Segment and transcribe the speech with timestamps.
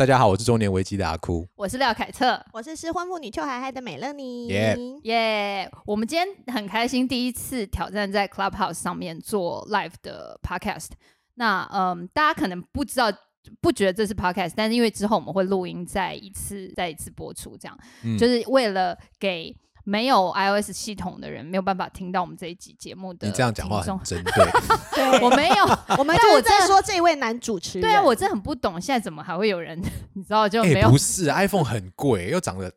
[0.00, 1.46] 大家好，我是中年危机的阿哭。
[1.54, 4.46] 我是廖凯特，我是失婚妇女邱海海的美乐妮。
[4.46, 10.88] 耶耶我们今天很开心，第一次挑战在 Clubhouse 上面做 live 的 podcast。
[11.34, 13.12] 那嗯，大家可能不知道，
[13.60, 24.46] 不觉得这是 podcast，但是因为之后我们会录音，再一次再一次播出，这样、嗯就是为了给没有 iOS 系统的人没有办法听到我们这一集节目的你这样讲话很针对，
[24.94, 25.64] 对，我没有，
[25.98, 27.88] 我们但我真的就在说这位男主持人。
[27.88, 29.80] 对啊，我真的很不懂，现在怎么还会有人，
[30.14, 32.70] 你知道就哎、没有不是，iPhone 很贵，又长得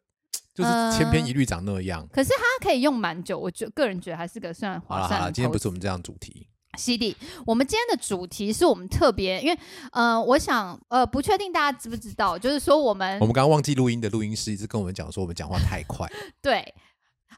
[0.53, 2.07] 就是呃千篇一律长那样。
[2.11, 6.47] 可是它可以用蛮久，我觉个人觉得还是个算划算好了好了，今天不是我们这样主题
[6.77, 9.59] ，CD，我们今天的主题是我们特别，因为
[9.91, 16.09] 呃，我想呃，不确定大家知不知道，就是说我们我们刚刚忘记录音的录音师一直跟我们讲说我们讲话太快，
[16.41, 16.73] 对，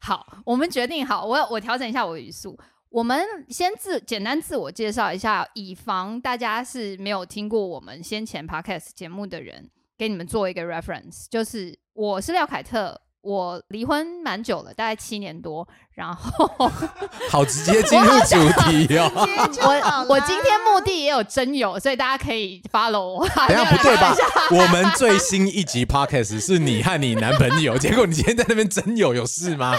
[0.05, 2.55] 好，我们决定好，我我调整一下我的语速。
[2.89, 11.25] 我们先自简单自我介绍一下，以防大家是没有听过我们先前 podcast 节目的人，给你们做一个 reference。
[11.27, 15.67] 就是我是廖凯特，我离婚蛮久了，大概七年多。
[15.95, 16.45] 然后
[17.31, 19.09] 好直接进入主题哦。
[19.63, 23.27] 我我今天目的也有真友，所以大家可以 follow 我。
[23.47, 24.13] 等下不对吧？
[24.51, 29.73] 我们最新一集 podcast 是你和你男朋友， 结果你今天在那边真有有事吗？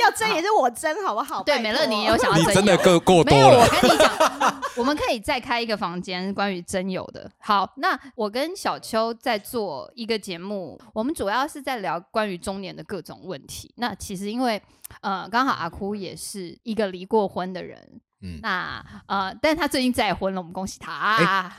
[0.00, 1.42] 要真也是我真，好不好？
[1.42, 3.68] 对，美乐你也有想要你真友真的够过没有，我多了。
[3.82, 7.30] 跟你讲，我们可以再开一个房间关于真友的。
[7.38, 13.70] 好，那我跟小秋在做一个节目，我们主要是在聊关于中年的各种问题。
[13.76, 14.60] 那其实因为
[15.00, 21.56] 呃，刚好阿哭也是一个离过婚的人，嗯，那呃，但他最近再婚了，我们恭喜他啊！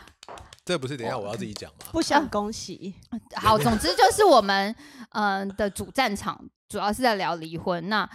[0.65, 1.87] 这不是等一下我要自己讲吗？
[1.91, 2.93] 不想恭喜。
[3.35, 4.75] 好，总之就是我们
[5.11, 7.89] 嗯、呃的主战场主要是在聊离婚。
[7.89, 8.07] 那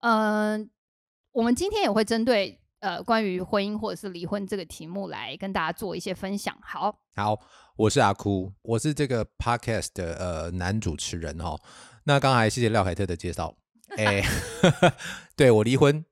[0.00, 0.68] 嗯、呃
[1.32, 6.56] 我们今天也会针对呃关于婚姻或者是离婚这个题目来跟大家做一些分享。
[6.62, 7.38] 好，好，
[7.76, 11.58] 我是阿哭，我是这个 podcast 的呃男主持人哦。
[12.04, 13.54] 那刚才谢谢廖凯特的介绍，
[13.96, 14.22] 哎、
[15.36, 16.04] 对我离婚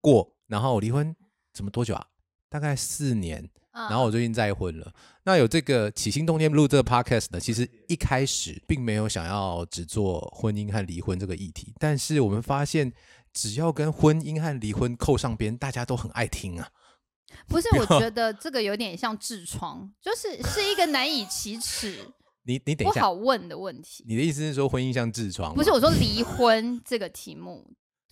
[0.00, 1.14] 过，然后我离婚
[1.52, 2.06] 怎么多久啊？
[2.48, 4.92] 大概四年，然然后我最近再婚了。
[5.24, 12.92] 那有这个起心动念录这个 podcast 呢，其实一开始并没有想要只做婚姻和离婚这个议题，但是我们发现，
[13.32, 16.68] 只要跟婚姻和离婚扣上边，大家都很爱听啊。
[17.48, 21.98] 不是，我觉得这个有点像痔疮，就是是一个难以启齿、
[22.44, 24.04] 你你等不一下，好问的问题。
[24.06, 25.54] 你的意思是说婚姻像痔疮？
[25.54, 27.66] 不是我说离婚这个题目，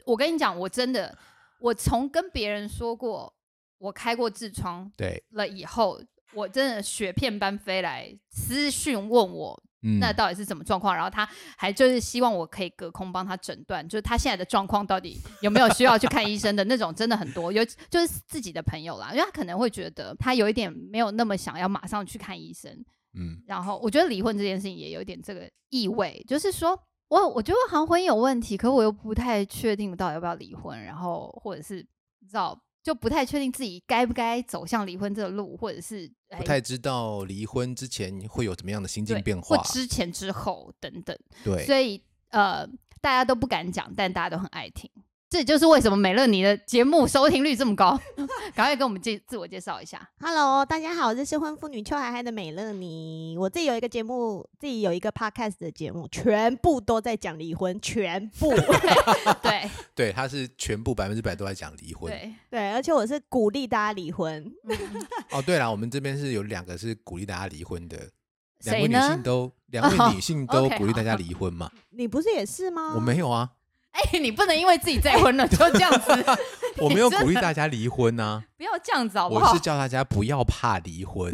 [0.06, 1.16] 我跟你讲，我真的，
[1.60, 3.32] 我从跟别人说过
[3.78, 6.00] 我开过痔疮对，了以后，
[6.34, 22.72] 我真的雪片般飞来私讯问我嗯，那到底是什么状况，然后他还就是希望我可以隔空帮他诊断，就是他现在的状况到底有没有需要去看医生的那种，真的很多，有就是自己的朋友啦，因为他可能会觉得他有一点没有那么想要马上去看医生，
[23.14, 26.78] 嗯，然后我觉得离婚这件事情也有点这个意味，就是说
[27.08, 31.76] 我我觉得好像婚姻有问题，可我又不太确定到底要不要离婚，然后或者是
[32.20, 39.56] 你知道就不太确定自己该不该走向离婚这个路，或者是哎不太知道离婚之前会有怎么样的心境变化。
[39.56, 42.66] 或之前之后等等，对，所以呃
[43.00, 44.90] 大家都不敢讲，但大家都很爱听。
[45.32, 47.98] 这就是为什么美乐你的节目收听率这么高。
[48.54, 50.10] 赶快跟我们介自我介绍一下。
[50.20, 53.34] Hello，大家好，我是失婚妇女邱海海的美乐妮。
[53.38, 58.50] 我自己有一个节目，自己有一个 podcast 的节目，全部都在讲离婚，全部。
[59.42, 62.12] 对对，他是全部百分之百都在讲离婚。
[62.12, 64.44] 对，对，而且我是鼓励大家离婚。
[64.68, 67.96] 嗯哦，对了，我们这边是有两个是鼓励大家离婚的，
[68.64, 69.22] 两位女性？
[69.22, 71.70] 都两位女性都 鼓励大家好离婚嘛。
[71.88, 72.92] 你不是也是吗？
[72.94, 73.52] 我没有啊，
[73.92, 76.24] 哎、你不能因为自己再婚了 就这样子，
[76.78, 79.60] 我没有鼓励大家离婚啊，不要这样子好不好我是？
[79.60, 81.32] 叫大家不要怕离婚，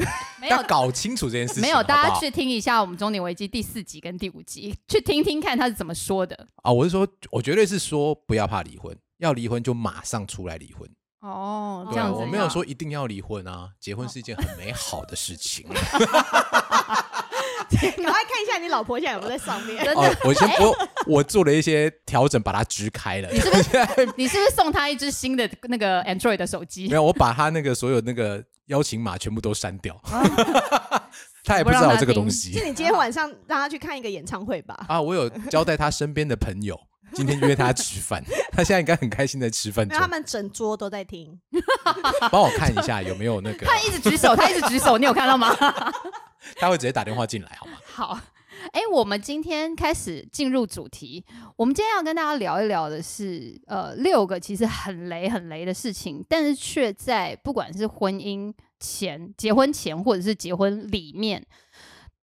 [0.48, 1.62] 要搞清楚这件事情。
[1.62, 6.46] 没有，大家去听一下我们《中年危机》第四集跟第五集，去听听看他是怎么说的。
[6.62, 10.88] 啊，我是说，我绝对是说不要怕离婚，要离婚就马上出来离婚。
[11.20, 15.66] 哦对啊，我没有呀说一定要离婚啊，结婚是一件很美好的事情。
[18.02, 19.84] 赶快看一下你老婆现在有没有在上面。
[19.84, 23.28] 真的哦，我先我我做了一些调整，把它支开了。
[23.30, 26.94] 你是不是 你是不是送他一只新的那个 Android 的手机没？
[26.94, 30.22] 有，我把他那个所有那个邀请码全部都删掉， 啊
[31.44, 34.84] 他也不知道这个东西是你今天晚上让他去看一个演唱会吧？
[34.88, 35.00] 啊。
[35.00, 36.78] 我有交代他身边的朋友，
[37.14, 38.22] 今天约他吃饭，
[38.52, 40.08] 他现在应该很开心在吃饭没有，他。
[40.08, 41.38] 们整桌都在听。
[42.30, 45.54] 帮我看一下有没有那个，他一直举手，他一直举手，你有看到吗？
[46.56, 47.72] 他会直接打电话进来，好吗？
[47.84, 48.20] 好，
[48.72, 51.24] 哎、我们今天开始进入主题。
[51.56, 61.44] 我们今天要跟大家聊一聊的是，呃，六个其实很雷、很雷的事情，但是却在不管是婚姻前、结婚前，或者是结婚里面，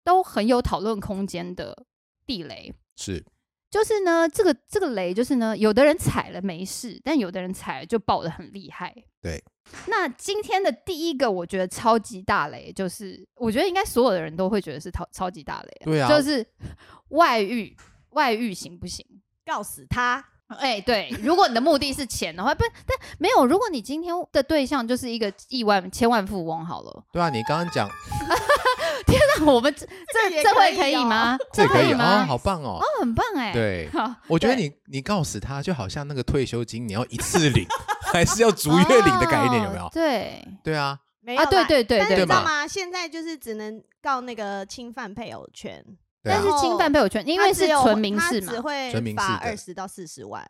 [0.03, 1.85] 都很有讨论空间的
[2.25, 2.73] 地雷。
[2.97, 3.23] 是
[3.69, 8.93] 就是呢，这个这个雷就是呢，有的人踩了没事，但有的人踩了就爆的很厉害。
[9.21, 9.43] 对，
[9.87, 16.45] 那今天的第一个，我觉得超级大雷，就是我觉得应该所有的人都会觉得是超超级大雷，对啊就是
[17.09, 17.75] 外遇，
[18.11, 19.05] 外遇行不行？
[19.45, 27.89] 告死他，哎、对，如果你的目的是钱的话，不，但没有，如果你今天的对象就是一个亿万、千万富翁，好了，对啊，你刚刚讲
[29.07, 31.37] 那我们这这这会可以吗？
[31.53, 32.23] 这可以吗？
[32.23, 33.89] 哦，好棒哦哦，，很棒哎，对。
[34.27, 37.65] 我觉得你你告诉他，就好像那个退休金，你要一次领，
[38.11, 39.89] 还是要逐月领的概念，有没有哦？
[39.93, 42.67] 对对啊，啊，没有啦对对对但是对你知道吗？
[42.67, 45.83] 现在就是只能告那个侵犯配偶权，
[46.23, 50.45] 对啊但，是侵犯配偶权，因为是纯民事嘛他只，会纯民事二十到四十万。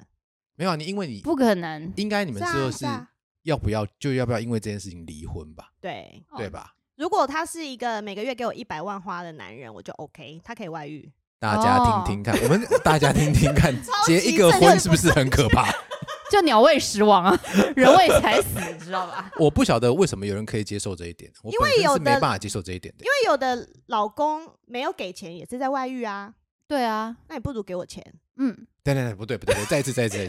[0.56, 1.92] 没有啊，你因为你不可能。
[1.96, 3.07] 应该你们之后是是啊
[3.44, 6.38] 要不要就要不要因为这件事情离婚吧，对，哦？
[6.38, 6.74] 对吧？
[7.00, 11.10] 如果他是一个每个月给我一百万花的男人，我就 OK，他可以外遇。
[11.40, 13.74] 大家听听看，我们大家听听看，
[14.06, 15.72] 结一个婚是不是很可怕？
[16.30, 17.40] 就鸟为食亡啊，
[17.74, 19.31] 人为财死，你知道吧？
[19.40, 23.06] 我不晓得为什么有人可以接受这一点，我因为有的是没办法接受这一点的。
[23.06, 26.34] 因为有的老公没有给钱，也是在外遇啊，
[26.68, 28.06] 对啊，那你不如给我钱。
[28.36, 30.28] 嗯，对对对，不对不对，再一次再一次你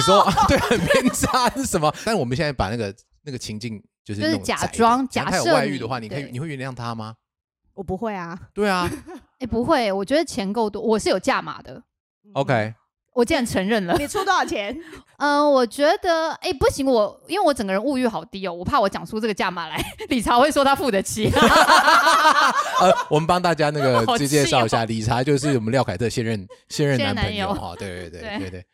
[0.00, 1.94] 说对很偏差是什么？
[2.04, 7.14] 但我们现在把那个那个情境就是就是假装假设他有外遇的话，你可以你会原谅他吗？
[7.74, 8.38] 我不会啊。
[8.52, 8.90] 对啊
[9.40, 11.82] 哎，不会，我觉得钱够多，我是有价码的
[12.34, 12.74] ，，OK，
[13.14, 13.96] 我竟然承认了。
[13.98, 14.76] 你出多少钱？
[15.18, 21.28] 嗯， 我觉得，哎，不行，我因为我整个人物欲好低哦，我怕我讲出这个价码来， 理查会说他付得起。
[21.32, 28.66] 呃，我们帮大家那个好介介绍一下，哦理查就是我们廖凯特现任现任男朋友男友哈，对对对对对对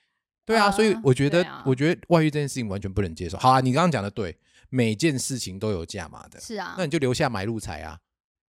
[0.45, 3.39] 对啊，所以呃我觉得我觉得外遇这件事情完全不能接受。
[3.39, 4.37] 好啊，你刚刚讲的对，
[4.71, 7.99] 每件事情都有价码的，是啊那，你就留下买路财啊。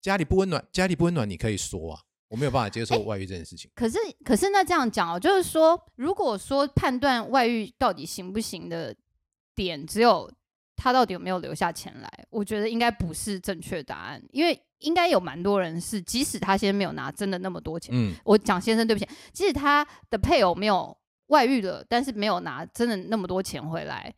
[0.02, 3.70] 家里不温暖，家里不温暖，你可以说啊，我没有办法接受外遇这件事情。
[3.76, 8.96] 可是可是那这样讲哦，就是说，如果说判断外遇到底行不行的
[9.56, 10.32] 点，只有
[10.76, 20.96] 他到底有没有留下钱来，我觉得应该不是正确答案，因为应该有蛮多人是，即使他先没有拿真的那么多钱，嗯，我讲先生对不起，即使他的配偶没有
[21.28, 24.14] 外遇了，但是没有拿真的那么多钱回来，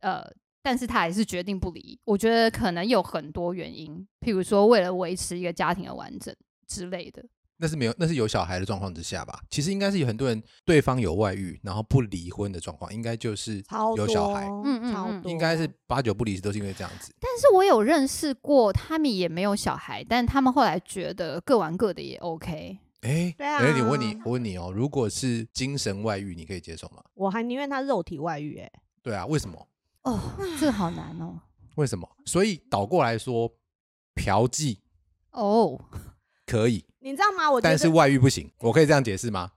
[0.00, 0.30] 呃，
[0.68, 1.98] 但是他还是决定不离。
[2.04, 6.34] 我觉得可能有很多原因，譬如说为了维持一个家庭的完整
[6.66, 7.24] 之类的。
[7.56, 9.40] 那是没有，那是有小孩的状况之下吧。
[9.48, 13.64] 其实应该是有很多人对方有外遇，然后不离婚的状况，应该就是，
[13.96, 17.10] 有小孩，嗯嗯应该是八九不离十都是因为这样子。
[17.18, 22.76] 但是我有认识过，他们也没有小孩，但他们后来觉得各玩各的也 OK。
[23.00, 27.02] 哎，对啊哎，你我问你，我问你哦，如果是精神外遇，你可以接受吗？
[27.14, 28.70] 我还宁愿他肉体外遇、欸，
[29.02, 29.66] 对啊，为什么？
[30.08, 30.18] 哦，
[30.58, 31.38] 这个好难哦。
[31.74, 32.08] 为什么？
[32.24, 33.52] 所以倒过来说，
[34.14, 34.78] 嫖妓
[35.32, 35.78] 哦，
[36.46, 37.50] 可以，你知道吗？
[37.50, 38.50] 我觉但是外遇不行。
[38.58, 39.52] 我可以这样解释吗？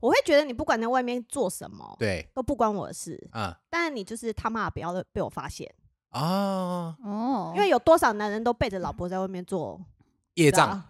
[0.00, 3.60] 我会觉得你不管在外面做什么，对，都不关我的事，啊。
[3.68, 5.70] 但是你就是他妈不要被我发现，
[6.08, 9.78] 啊，哦，因为有多少男人都背着老婆在外面做
[10.34, 10.88] 业障，啊。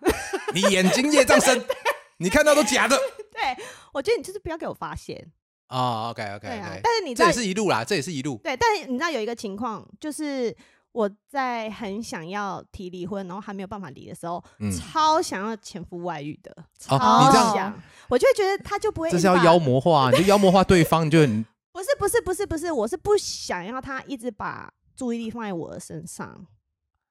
[0.54, 1.60] 你眼睛业障深，
[2.18, 2.96] 你看到都假的。
[3.32, 5.30] 对，我觉得你就是不要给我发现，
[5.70, 6.10] 啊。
[6.10, 6.80] OK OK 对啊 OK，。
[6.84, 8.38] 但是你知道这也，是一路啦，这也是一路。
[8.44, 10.54] 对，但是你知道有一个情况，就是
[10.92, 16.52] 我在很想要提离婚，然后还没有办法离的时候，嗯，超想要前夫外遇的，
[16.88, 26.46] 哦超你这样想，我就会觉得他就不会，这是要妖，魔化，你就妖魔化对方，你就很 不是不是不是不是，我是不想要他一直把注意力放在我的身上。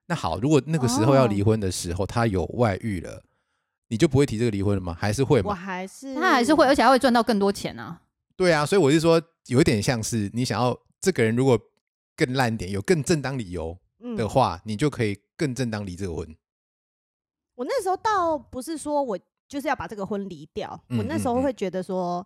[0.08, 0.38] 那好。
[0.40, 3.24] 如果那个时候要哦离婚的时候，他有外遇了，
[3.88, 4.94] 你就不会提这个离婚了吗？
[5.00, 5.56] 还是会我吗？
[5.56, 8.02] 还是他还是会，而且还会赚到更多钱啊。
[8.40, 11.60] 对啊，所以我是说，有一点像是你想要这个人如果
[12.16, 16.26] 更烂点，有更正当理由嗯的话，你就可以更正当离这个婚。
[17.56, 19.20] 我那时候倒不是说我
[19.50, 22.26] 就是要把这个婚离掉，嗯我那时候会觉得说，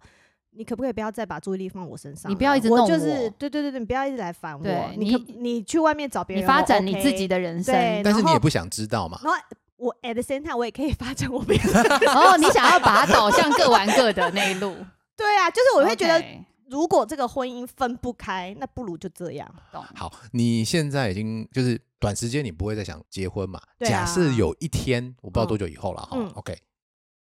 [0.51, 2.32] 你可不可以不要再把注意力放我身上？
[2.32, 4.63] 你不要一直弄我就是我对对对对，你不要一直来烦我。
[4.96, 9.20] 你你你去外面找别人，你发展你自己的人生，对但是你也不想知道嘛？
[9.24, 9.39] 然后
[9.77, 11.74] 我 at the same time 我也可以发展我 别人。
[12.01, 14.75] 然后你想要把它导向 各玩各的那一路，
[15.15, 19.55] 对啊，就是我会觉得，OK，如果这个婚姻分不开，那不如就这样。
[19.72, 19.84] 懂。
[19.96, 23.62] 好，你现在已经就是短时间你不会再想结婚嘛？
[23.77, 26.58] 对啊假设有一天，我不知道嗯多久以后了哈、嗯 OK，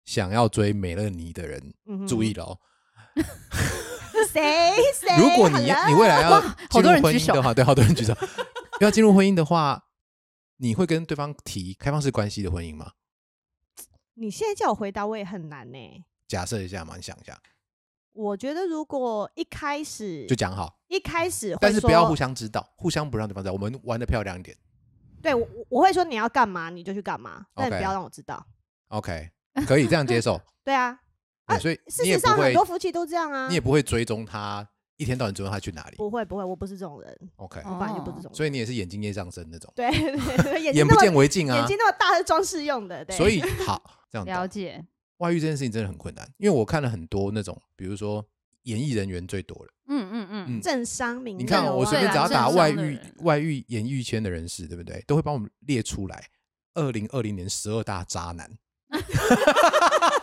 [0.05, 2.59] 想要追美乐妮的人，嗯哼注意了哦。
[4.33, 4.41] 谁
[4.95, 5.17] 谁？
[5.19, 8.15] 如果你要你未来要哇好进入多人举手婚姻的话，对，好多人举手。
[8.81, 9.87] 要进入婚姻的话，
[10.59, 12.93] 你会跟对方提开放式关系的婚姻吗？
[14.15, 17.41] 你现在叫我回答，我也很难呢、假设一下嘛，你想一下，
[18.13, 24.57] 我觉得如果一开始就讲好，一开始会但是不要互相知道，互相不让对方知道，我们玩的漂亮一点。
[25.23, 28.45] 对我我会说你要干嘛你就去干嘛，但你不要让我知道。
[28.89, 29.31] OK，
[29.67, 30.41] 可以这样接受。
[30.65, 30.99] 对啊，
[31.47, 33.47] 啊所以事实上很多，夫妻都这样啊。
[33.49, 35.97] 你也不会追踪他，一天到晚追踪他去哪里。
[35.97, 38.35] 不会不会，我不是这种人，OK，我本来就不是这种人。
[38.35, 41.67] 所以你也是眼睛夜上身那种，对对对， 眼不那么见为净啊眼。
[41.67, 43.17] 睛那么大是装饰用的，对。
[43.17, 44.85] 所以好这样懂了解，
[45.21, 48.23] 外遇这件事情真的很困难，因为我看了很多那种，比如说
[48.65, 49.73] 演艺人员最多的。
[49.87, 55.03] 嗯嗯嗯，嗯政商名你看我随便只要打外遇外遇演艺圈的人士，对不对？
[55.07, 56.25] 都会帮我们列出来。
[56.75, 58.49] 二零二零年十二大渣男，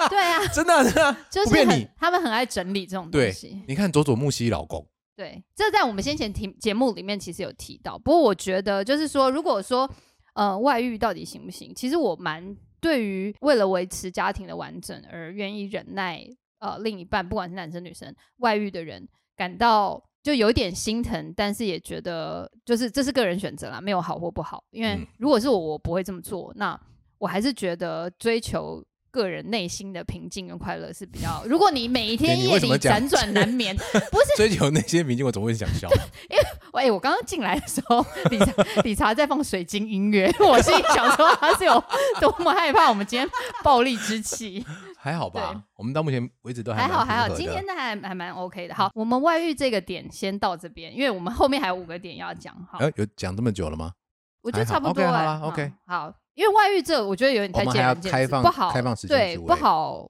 [0.10, 1.90] 对 啊，真的啊真的啊就是很。
[1.98, 3.62] 他们很爱整理这种东西。
[3.68, 4.88] 你看佐佐木希老公，
[5.18, 8.00] 对，这在我们先前题节目里面其实有提到。
[8.00, 9.90] 不过我觉得，就是说，如果说
[10.36, 16.24] 呃外遇到底行不行，其实我蛮对于为了维持家庭的完整而愿意忍耐
[16.60, 24.64] 呃另一半，不管是男生女生外遇的人，感到就有一点心疼，但是也觉得就是这是个人选择啦，没有好或不好。
[24.72, 26.54] 因为嗯如果是我，我不会这么做。
[26.56, 26.80] 那
[27.18, 28.84] 我还是觉得追求。
[29.18, 31.44] 个人内心的平静跟快乐是比较。
[31.46, 33.76] 如果你每一天夜里辗转难眠，
[34.12, 35.90] 不是追求那些明星，我怎么会想笑？
[36.74, 41.84] 喂，我刚刚进来的时候，理查理查在放水晶音乐，我心里想说他是有
[42.22, 43.28] 多么害怕我们今天
[43.64, 44.64] 暴力之气。
[45.00, 45.64] 还好吧？
[45.76, 48.76] 我们到目前为止都还好还好，今天的还还蛮 OK 的。
[48.76, 52.54] 好，我们外遇这个点先到这边，因为我们后面还有五个点要讲。
[52.70, 53.94] 好，呃有讲这么久了吗？
[54.44, 60.08] 我觉得差不多 OK，好哎、啦嗯 OK 好，因为外遇这我觉得有点太我们还要见仁见智，不好开放时间对，不好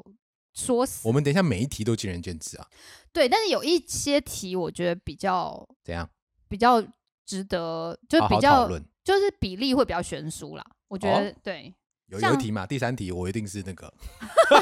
[0.54, 1.14] 说死我。
[1.14, 2.68] 们等一下每一题都见仁见智啊，
[3.14, 6.08] 对，但是有一些题我觉得比较怎样？
[6.50, 6.84] 比较
[7.26, 8.84] 值得，就好好比较讨论。
[9.06, 10.66] 就是比例会比较悬殊啦。
[10.90, 11.74] 我觉得、哦对，
[12.08, 13.94] 有有像一题嘛，第三题我一定是那个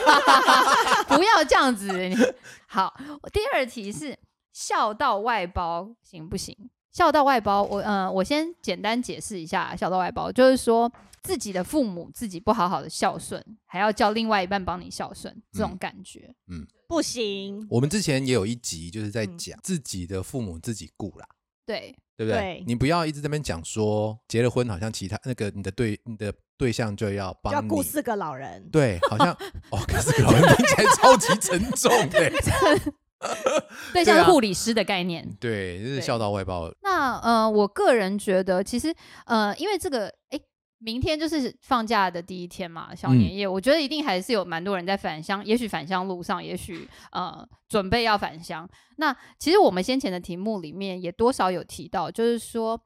[1.09, 1.91] 不要这样子。
[2.07, 2.15] 你
[2.69, 2.93] 好，
[3.33, 4.15] 第二题是
[4.53, 6.55] 孝道外包行不行？
[6.95, 10.89] 孝道外包，我呃，我先简单解释一下孝道外包，就是说
[11.21, 15.77] 自己的父母自己不好好的孝顺，还要叫另外一半帮你孝顺，这种嗯。
[15.77, 16.33] 感觉。
[16.47, 16.65] 嗯。
[16.87, 19.37] 不行，我们之前也有一集就是在嗯。
[19.37, 21.27] 讲自己的父母自己顾啦，
[21.65, 22.39] 对，对不对？
[22.39, 22.63] 对？
[22.65, 28.69] 你不要一直在那边讲说结了婚好像其他那个你的对你的对象就要帮你，顾四个老人。
[28.71, 29.33] 对，好像
[29.69, 31.91] 哦，可是老人听起来 超级沉重
[33.93, 35.27] 对像是护理师的概念。
[35.39, 38.93] 对，就是对孝道外包，那呃，我个人觉得，其实
[39.25, 40.39] 呃，因为这个，哎，
[40.79, 48.69] 明天就是放假的第一天嘛，小嗯年夜，我觉得一定还是有蛮多人在返乡，也许返乡路上，也许呃准备要返乡。
[48.97, 52.79] 那其实我们先前的题目里面也多少有提到，就是说，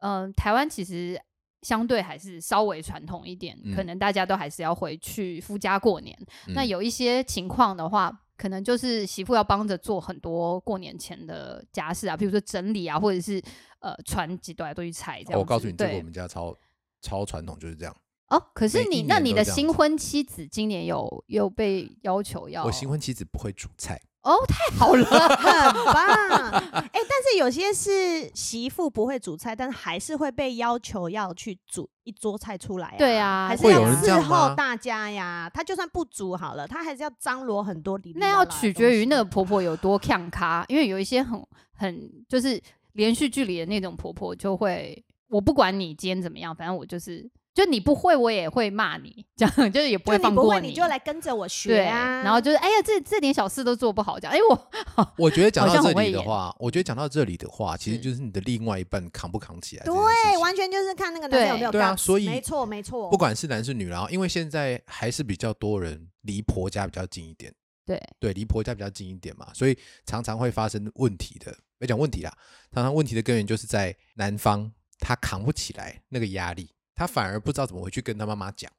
[0.00, 1.20] 嗯、台湾其实。
[1.62, 6.16] 相对还是稍微传统一点，可嗯能大家都还是要回去夫家过年。
[6.48, 13.42] 那嗯有一些情况的话，可能就是媳妇要帮着做很多过年前的家事啊，比如说整理啊，或者是
[13.80, 15.38] 呃传几堆东西菜这样。
[15.38, 16.56] 哦我告诉你，这个我们家超
[17.02, 17.94] 超传统，就是这样。
[18.28, 32.94] 哦，可是你那你的新婚妻子今年有有被要求要我新婚妻子不会煮菜，哦，太好了， 很棒，哎、但是有些是媳妇不会煮菜，但是还是会被要求要去煮一桌菜出来、啊。
[32.98, 35.50] 对啊还是要伺候大家呀。
[35.52, 41.42] 她就算不煮好了，她还是要张罗很多那要取决于那个婆婆有多强咖，因为有一些很
[41.74, 42.60] 很就是
[42.92, 47.30] 连续剧里的那种婆婆就会，我不管你今天怎么样，反正我就是。
[47.64, 52.22] 就你不会，我也会骂你，这样就是也不会就你不会，放过你，你就来跟着我学，啊。
[52.22, 54.70] 然后就是哎呀，这这点小事都做不好，这样，哎我
[55.18, 59.94] 我觉得讲到这里的话，我觉得讲到这里的话，其实就是你的另外一半扛不扛起来对，
[60.38, 67.52] 完全就是看那个男生有没有对啊所以没错没错，不管是男是女然后，因为现在还是比较多人离婆家比较近一点，
[67.84, 69.76] 对对，离婆家比较近一点嘛，所以
[70.06, 71.54] 常常会发生问题的。
[71.78, 72.30] 别讲问题啦，
[72.74, 76.68] 常常问题的根源就是在男方他扛不起来那个压力，
[77.00, 78.70] 他反而不知道怎么回去跟他妈妈讲，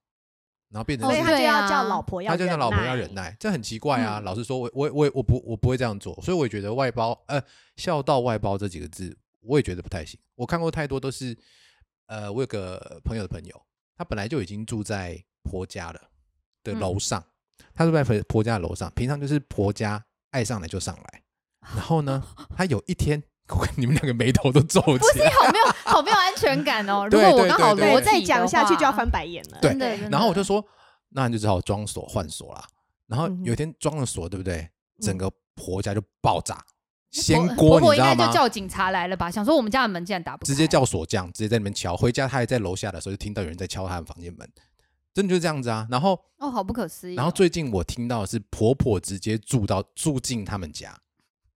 [0.70, 4.20] 然后变成所以他就要叫老婆要他就让忍老婆要忍耐，这很奇怪啊。
[4.20, 7.42] 嗯老实说，我我我我不我不会这样做，所以我也觉得外包呃
[7.78, 10.20] 孝道外包这几个字，我也觉得不太行。
[10.36, 11.36] 我看过太多都是
[12.06, 13.60] 呃，我有个朋友的朋友，
[13.98, 16.00] 他本来就已经住在婆家了
[16.64, 17.26] 的嗯楼上，
[17.74, 21.24] 他住在婆婆家的楼上，平常就是婆家爱上来就上来，
[21.76, 22.24] 然后呢，
[22.56, 23.24] 他有一天。
[23.76, 25.61] 你们两个眉头都皱起来，好没有
[25.92, 27.08] 好没有安全感哦。
[27.12, 29.60] 如果我刚好对对对，逻辑再讲下去就要翻白眼了。
[29.62, 29.74] 对
[30.10, 30.64] 然后我就说，
[31.10, 32.64] 那你就只好装锁换锁啦。
[33.08, 34.70] 然后有一天装了锁，对不对？
[35.02, 36.64] 整嗯个婆家就爆炸，
[37.12, 38.02] 掀婆锅，婆婆应？
[38.02, 39.30] 该就叫警察来了吧？
[39.30, 41.98] 想说我们家的门竟然打不开，直接叫锁匠，直接在那边敲。
[41.98, 44.50] 回家他还在楼下的时候，就听到有人在敲他的房间门，
[45.14, 45.86] 真的就是这样子啊。
[45.92, 47.18] 然后，哦，好不可思议哦。
[47.18, 50.98] 然后最近我听到的是婆婆直接住到住进他们家，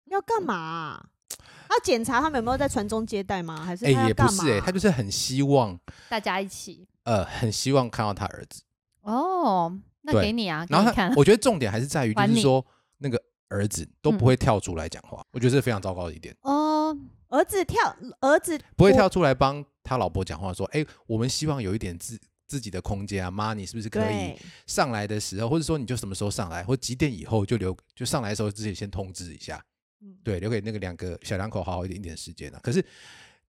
[0.06, 1.06] 要干嘛啊？
[1.70, 3.64] 要检查他们有没有在传宗接代吗？
[3.64, 4.08] 还是哎？
[4.08, 6.88] 也不是哎、他就是很希望大家一起。
[7.04, 8.62] 呃很希望看到他儿子，
[9.02, 10.22] 哦，那对。
[10.22, 12.66] 给你啊，然后我觉得重点还是在于就是说
[13.00, 14.28] 那个儿子都不嗯。
[14.28, 16.98] 会跳出来讲话，我觉得这是非常糟糕的一点，哦，
[17.28, 24.34] 儿子跳，儿子不会跳出来帮他老婆讲话说，哎、我们希望有一点自自己的空间啊，妈，你是不是可以
[24.66, 29.62] 上来的时候，或者说你就什么时候上来，或几点以后就留就上来的时候自己先通知一下，
[30.04, 32.60] 嗯对，留给那个两个小两口好好一点一点时间啊。
[32.62, 32.84] 可是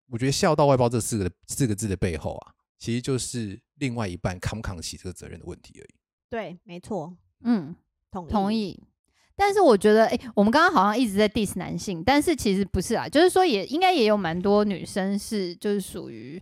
[0.08, 5.96] 我觉得“孝道外包”这四个四个字的背后啊，其实就是另外一半扛不扛得起这个责任的问题而已。
[6.30, 7.76] 对，没错，嗯，
[8.12, 8.54] 同意同。
[8.54, 8.84] 意。
[9.36, 16.40] 但是我觉得，哎、我们刚刚好像一直在 diss 男性，但是其实不是啊，就是说也应该也有蛮多女生是就是属于，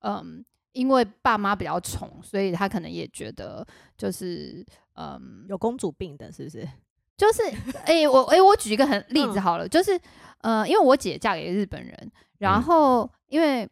[0.00, 3.64] 嗯，因为爸妈比较宠，所以她可能也觉得
[3.96, 6.68] 就是，嗯，有公主病的，是不是？
[7.16, 7.42] 就是，
[7.84, 9.42] 哎、我哎、我举一个很例子嗯。
[9.42, 10.00] 好了，就是，
[10.40, 12.62] 呃，因为我姐嫁给日本人，然嗯。
[12.62, 13.68] 后因为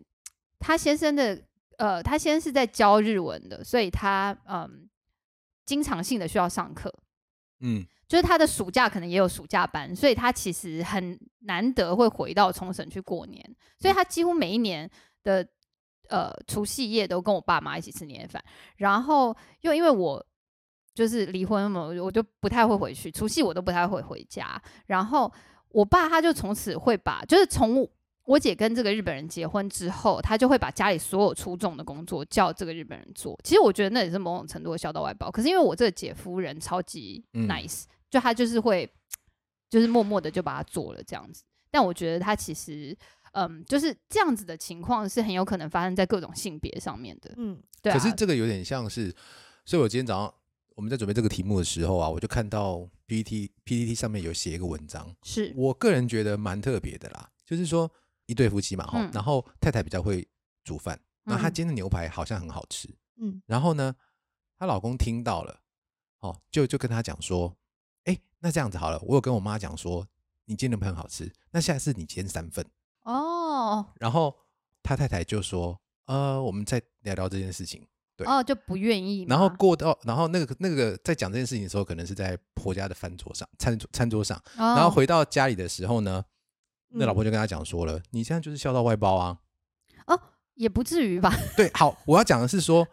[0.58, 1.40] 她先生的，
[1.78, 4.88] 呃，她先生是在教日文的，所以她嗯，
[5.66, 6.92] 经常性的需要上课，
[7.60, 14.90] 嗯，就是他的暑假可能也有暑假班，所以他其实很难得会回到冲绳去过年，所以他几乎每一年
[15.22, 15.46] 的
[16.08, 18.42] 呃除夕夜都跟我爸妈一起吃年夜饭。
[18.76, 20.26] 然后又因为我
[21.00, 24.60] 就是离婚嘛，我就不太会回去，除夕我都不太会回家。
[24.86, 25.32] 然后
[25.70, 27.88] 我爸他就从此会把，就是从
[28.24, 33.34] 我姐跟这个日本人结婚之后，他就会把家里所有出众的工作叫这个日本人做。
[33.42, 35.30] 其实我觉得那也是某种程度的孝道外包。
[35.30, 38.86] 可是因为我这个姐夫人超级嗯 nice，、就他就是会，
[39.70, 41.42] 就是默默的就把它做了这样子。
[41.70, 42.94] 但我觉得他其实，
[43.32, 47.32] 嗯，就是这样子的情况是很有可能发生在各种性别上面的。
[47.38, 49.10] 嗯，对啊，可是这个有点像是，
[49.64, 50.34] 所以我今天早上
[50.80, 55.52] 我们在准备这个题目的时候啊，我就看到 PPT PPT 上面有写一个文章，是。
[55.54, 57.92] 我个人觉得蛮特别的啦，就是说
[58.24, 59.10] 一对夫妻嘛，哈、嗯。
[59.12, 60.26] 然后太太比较会
[60.64, 61.52] 煮饭，那她嗯。
[61.52, 63.94] 煎的牛排好像很好吃，嗯，然后呢，
[64.56, 65.60] 她老公听到了，
[66.20, 67.54] 哦，就就跟她讲说，
[68.04, 70.08] 哎，那这样子好了，我有跟我妈讲说，
[70.46, 72.64] 你煎的牛排很好吃，那下次你煎三份，
[73.02, 73.92] 哦。
[73.96, 74.34] 然后
[74.82, 77.86] 他太太就说，呃，我们再聊聊这件事情。
[78.24, 79.24] 对哦，就不愿意。
[79.28, 86.24] 然后过到，然后那个那个在讲这件事情的时候，可能是在婆家的饭桌上、餐桌餐桌上，哦，然后回到家里的时候呢，
[86.88, 89.38] 那嗯老婆就跟他讲说了，你现在就是孝道外包啊。
[90.06, 90.20] 哦
[90.54, 91.34] 也不至于吧？
[91.56, 92.86] 对，好，我要讲的是说，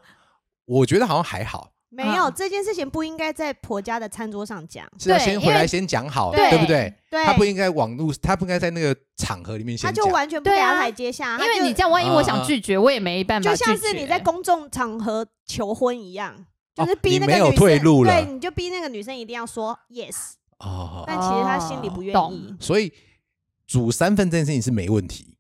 [0.63, 4.85] 我觉得好像还好，没有嗯这件事情不应该在婆家的餐桌上讲。
[4.99, 6.93] 是要先回来先讲好，对对不对？
[7.09, 10.05] 对，他不应该网络，他不应该在那个场合里面他先讲。
[10.05, 13.65] 就完全不给他台阶下，因为你这样，万一我想拒绝，我也没办法就拒绝。
[13.65, 16.35] 像是你在公众场合求婚一样，
[16.75, 22.53] 就哦是逼那个女生，退路了对，你就逼那个女生一定要说 yes，哦，但其实她心里不愿懂意。
[22.59, 22.91] 所以
[23.65, 25.36] 煮三份这件事情是没问题，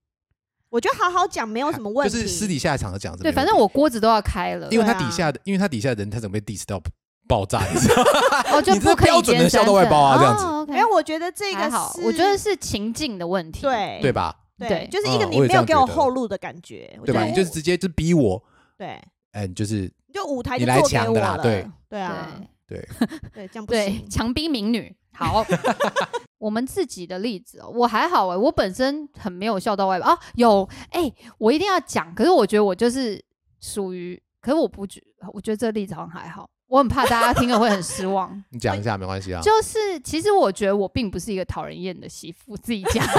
[0.69, 6.81] 我觉得好好讲没有什么问题，就是私底下的场合讲是没对，反正我锅子都要开了，因为他对啊底下的，因为他底下的人，他怎么被 diss 到
[7.27, 7.61] 爆炸？
[7.73, 8.43] 你知道吗？
[8.53, 13.61] 哦，就你这不可以标准的煎孝道外包啊这样子哦，OK 因为我觉得这个还好，是我觉得是情境的问题。
[13.61, 14.35] 对对吧？
[14.59, 17.23] 对对，就是一个嗯我也你没有给我后路的感觉，我对吧？
[17.23, 18.41] 你就是直接就逼我，
[18.77, 18.99] 对，
[19.31, 22.27] 哎，你就是你就舞台你来就做给我抢的啦了，对对啊，
[22.67, 24.09] 对对，对，这样不对，行。
[24.09, 24.95] 强逼民女。
[25.17, 25.43] 好，
[26.37, 30.19] 我们自己的例子、哦，我还好哎、我本身很没有笑到外包啊。
[30.35, 33.19] 有哎、我一定要讲，可是我觉得我就是
[33.59, 35.01] 属于，可是我不觉，
[35.33, 38.31] 我觉得这个例子好像还好，我很怕大家听了会很失望。
[38.51, 39.41] 你讲一下没关系啊。
[39.41, 43.03] 就是其实我觉得我并不是一个讨人厌的媳妇，自己讲。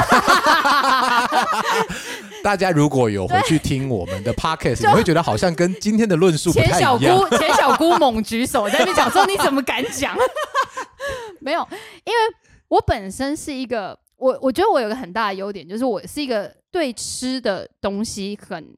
[2.45, 7.19] 大家如果有回去听我们的 podcast，你会觉得好像跟今天的论述不钱小太一样。
[7.19, 10.17] 姑，钱小姑猛举手在那边讲说：“你怎么敢讲？”
[11.41, 11.61] 没有，
[12.05, 12.19] 因为
[12.69, 18.77] 我本身是一个，我我觉得我有个很大的优点，就是我是一个对吃的东西很，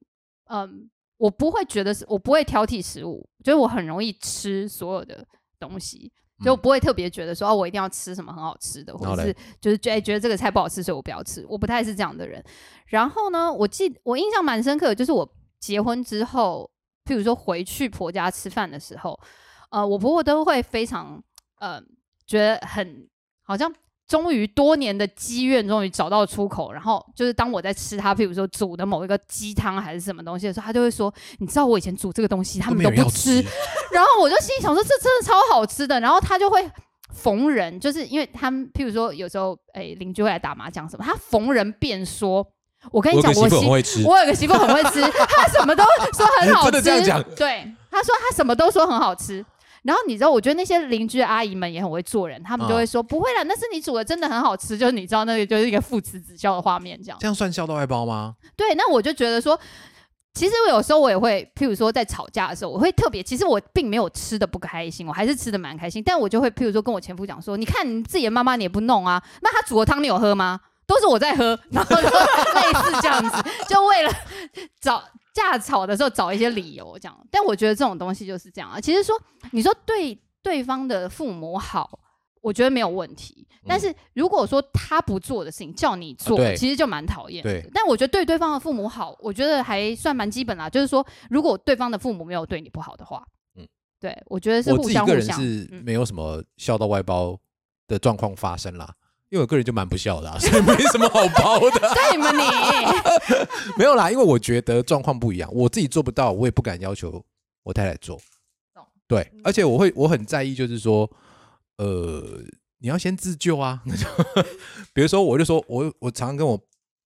[0.50, 5.26] 嗯，我不会觉得是我不会挑剔食物，就是我很容易吃所有的
[5.58, 6.12] 东西。
[6.42, 11.44] 就不会特别觉得说哦，我一定要吃什么很好吃的，或者是就是觉得觉得这个菜不好吃，所以我不要吃。
[11.46, 12.42] 我不太是这样的人。
[12.86, 16.70] 然后呢，我记我印象蛮深刻的，就是我结婚之后，
[17.04, 19.20] 譬如说回去婆家吃饭的时候，
[19.70, 21.22] 呃，我婆婆都会非常
[21.58, 21.78] 呃
[22.30, 23.08] 觉得很
[23.44, 23.68] 好像
[24.06, 33.44] 终于多年的积怨终于找到出口，然后就是当我在吃他譬如说煮的某一个鸡汤还是什么东西的时候，他就会说：“你知道我以前煮这个东西，他们都不吃。”
[33.90, 35.98] 然后我就心里想说，这真的超好吃的。
[35.98, 36.64] 然后他就会
[37.12, 42.46] 逢人，就是因为他们，譬如说有时候，哎，邻居会来打麻将什么，他逢人便说
[42.92, 45.82] ：“我跟你讲，我媳妇我媳很会吃，我有个媳妇很会吃，她什么都
[46.16, 46.72] 说很好吃。
[46.82, 49.44] 真的这样讲对，她说她什么都说很好吃。
[49.82, 57.18] 然后你知道，我觉得那些邻居阿姨们也很会做人，他们就嗯会说、不会啦，那是你煮的真的很好吃，就是你知道那个就是一个父慈子孝的画面这样。
[57.20, 58.34] 这样算孝道外包吗？
[58.56, 59.58] 对，那我就觉得说，
[60.34, 70.60] 其实我有时候我也会，譬如说在吵架的时候，我会特别，其实我并没有吃的不开心，我还是吃的蛮开心，但我就会譬如说跟我前夫讲说，你看你自己的妈妈你也不弄啊，那他煮的汤你有喝吗？
[70.86, 74.12] 都是我在喝，然后就 类似这样子，就为了
[74.80, 77.26] 找架吵的时候找一些理由这样。
[77.30, 78.80] 但我觉得这种东西就是这样啊。
[78.80, 79.14] 其实说
[79.52, 81.98] 你说对对方的父母好，
[82.40, 83.46] 我觉得没有问题。
[83.66, 87.50] 但是如果说他不做的事情叫你做，嗯其实就蛮讨厌的。
[87.50, 90.68] 对但我觉得对对方的父母好，我觉得还算蛮基本啦。
[90.68, 93.22] 就是说，如果对方的父母没有对你不好的话，
[93.56, 93.68] 嗯嗯，
[94.00, 95.38] 对我觉得是互我自己个相互相。
[95.42, 97.38] 人是嗯没有什么孝道外包
[97.86, 98.94] 的状况发生啦。
[99.30, 101.80] 因为我个人就蛮不孝的、啊，所以没什么好包的。
[101.94, 102.40] 对你们你，
[103.78, 107.24] 没有啦，因为我觉得状况不一样，我自己做不到，我也不敢要求
[107.62, 108.20] 我太太做
[108.74, 108.84] 懂。
[109.06, 111.08] 对，而且我会我很在意，就是说，
[111.78, 112.40] 呃，
[112.78, 113.80] 你要先自救啊。
[114.92, 116.60] 比如说，我就说我我常常跟我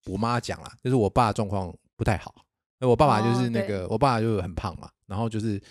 [0.07, 2.35] 我妈讲啦，就是我爸状况不太好，
[2.81, 5.63] 那我爸爸就是那个、我爸爸就是很胖嘛，然后就是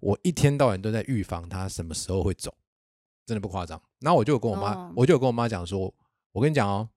[0.00, 2.50] 我一天到晚都在预防他什么时候会走，
[3.28, 3.78] 真的不夸张。
[4.00, 5.92] 然后我就有跟我妈，哦我就有跟我妈讲说，
[6.32, 6.88] 我跟你讲哦，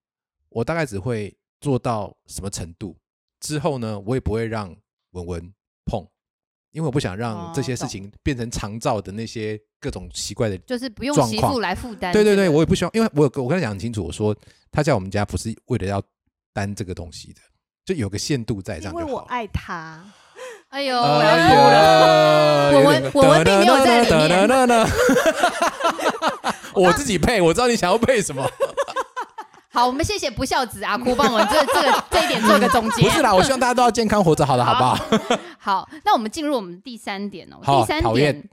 [0.48, 2.96] 我大概只会做到什么程度，
[3.42, 4.74] 之后呢，我也不会让
[5.12, 5.54] 文文
[5.86, 6.08] 碰，
[6.72, 10.58] 因为我不想让这些事情变成长照的那些各种奇怪的。
[10.60, 12.14] 就是不用媳妇来负担。
[12.14, 14.34] 对对对，我也不希望，因为我跟我跟他讲很清楚，我说
[14.72, 16.02] 他在我们家不是为了要
[16.54, 17.42] 担这个东西的，
[17.84, 19.06] 就有个限度在，这因样就好。
[19.06, 20.04] 为我爱他，
[20.70, 22.72] 哎呦，我要哭了。
[22.72, 24.88] 了我文我们并没有在里面面。
[26.82, 28.46] 我自己配，我知道你想要配什么。
[29.74, 33.04] 好，我们谢谢不孝子阿哭帮我们这这个这一点做一个总结。
[33.04, 35.40] 不是啦， 我希望大家都要健康活着，好了，好不好？
[35.58, 37.58] 好，那我们进入我们第三点哦。
[37.64, 38.50] 第三点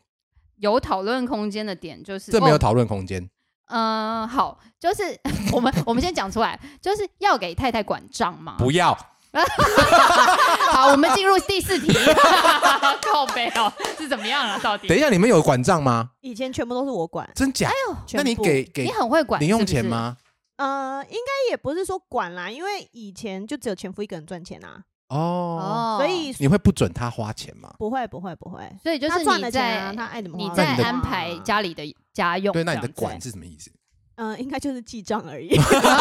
[0.59, 3.29] 有讨论空间的点就是哦这没有讨论空间。
[3.67, 5.03] 嗯、好，就是
[5.53, 8.55] 我们我们先讲出来，就是要给太太管账嘛。
[8.57, 8.97] 不要，
[10.73, 11.93] 好，我们进入第四题。
[13.12, 14.59] 靠背哦，是怎么样啊？
[14.62, 14.88] 到底？
[14.88, 16.11] 等一下，你们有管账吗？
[16.21, 17.29] 以前全部都是我管。
[17.35, 17.71] 真假？
[18.12, 19.67] 那你全部给给你很会管零用？
[19.67, 20.17] 钱吗？
[20.57, 27.73] 呃，应该也不是说管啦，因为以前就只有前夫一个人赚钱啊，哦，哦，所以你会不准他花钱吗？
[27.79, 33.71] 不会不会不会，所以就是他赚你了钱啊，在他爱怎么花你在安排家里的家用对，那你的管是什么意思？
[34.18, 35.48] 嗯、应该就是记账而已。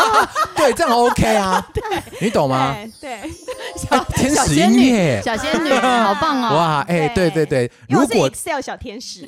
[0.58, 1.64] 对，这样 OK 啊，
[2.20, 2.76] 你懂吗？
[2.76, 3.12] 对对，
[3.92, 6.56] 哎天使小仙女音乐，小仙女， 好棒哦！
[6.56, 9.28] 哇，哎，对对对，因为我是如果 Excel 小天使，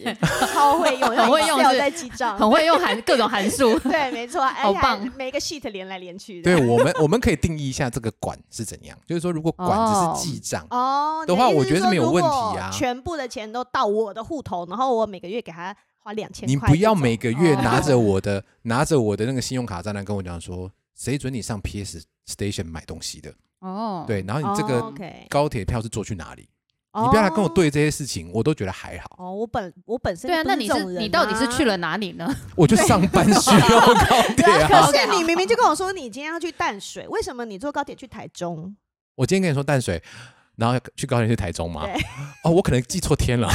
[0.52, 3.78] 超会用，很会用在记账，很会用函各种函数。
[3.80, 6.56] 对，没错，好棒每个 sheet 连来连去的。
[6.56, 23.34] 对我们我们可以定义一下这个管是怎样，就是说如果管哦只是记账，哦的话我觉得是没有问题啊全部的钱都到我的户头，然后我每个月给他花两千，你不要每个月哦拿着 我的拿着我的那个信用卡账单跟我讲说，谁准你上 PS Station 买东西的？
[23.60, 26.48] 哦，对，然后你这哦个高铁票是坐去哪里？
[26.92, 29.16] 你不要来跟我对这些事情，我都觉得还好。
[29.20, 32.28] 哦，我本我本身对啊，那你是你到底是啊去了哪里呢？
[32.58, 33.94] 我就上班需要高
[34.36, 34.88] 铁啊，啊。
[34.92, 38.76] 可是你明明就跟我说你今天要去淡水，为什么你坐高铁去台中？
[39.16, 40.02] 我今天跟你说淡水，
[40.56, 41.86] 然后去高铁去台中吗？
[42.44, 43.48] 哦，我可能记错天了，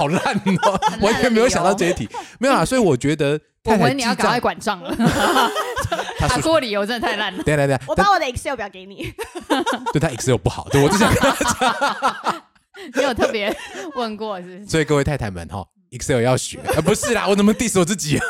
[0.00, 2.08] 好烂哦，很烂的完全没有想到这一题。
[2.38, 3.32] 没有啦，所以我觉得
[3.64, 4.96] 我太太闻你要赶快，管账了，
[6.18, 7.42] 他说理由真的太烂了。
[7.42, 9.12] 等一下等下，我把我的 Excel 表给你。
[9.92, 12.42] 对他 Excel 不好，对我只想跟他
[12.94, 13.54] 你 有特别
[13.94, 14.66] 问过是不是？
[14.66, 18.24] 所以各位太太们哈，Excel 要学，啊不是啦，我怎么 diss 我自己啊？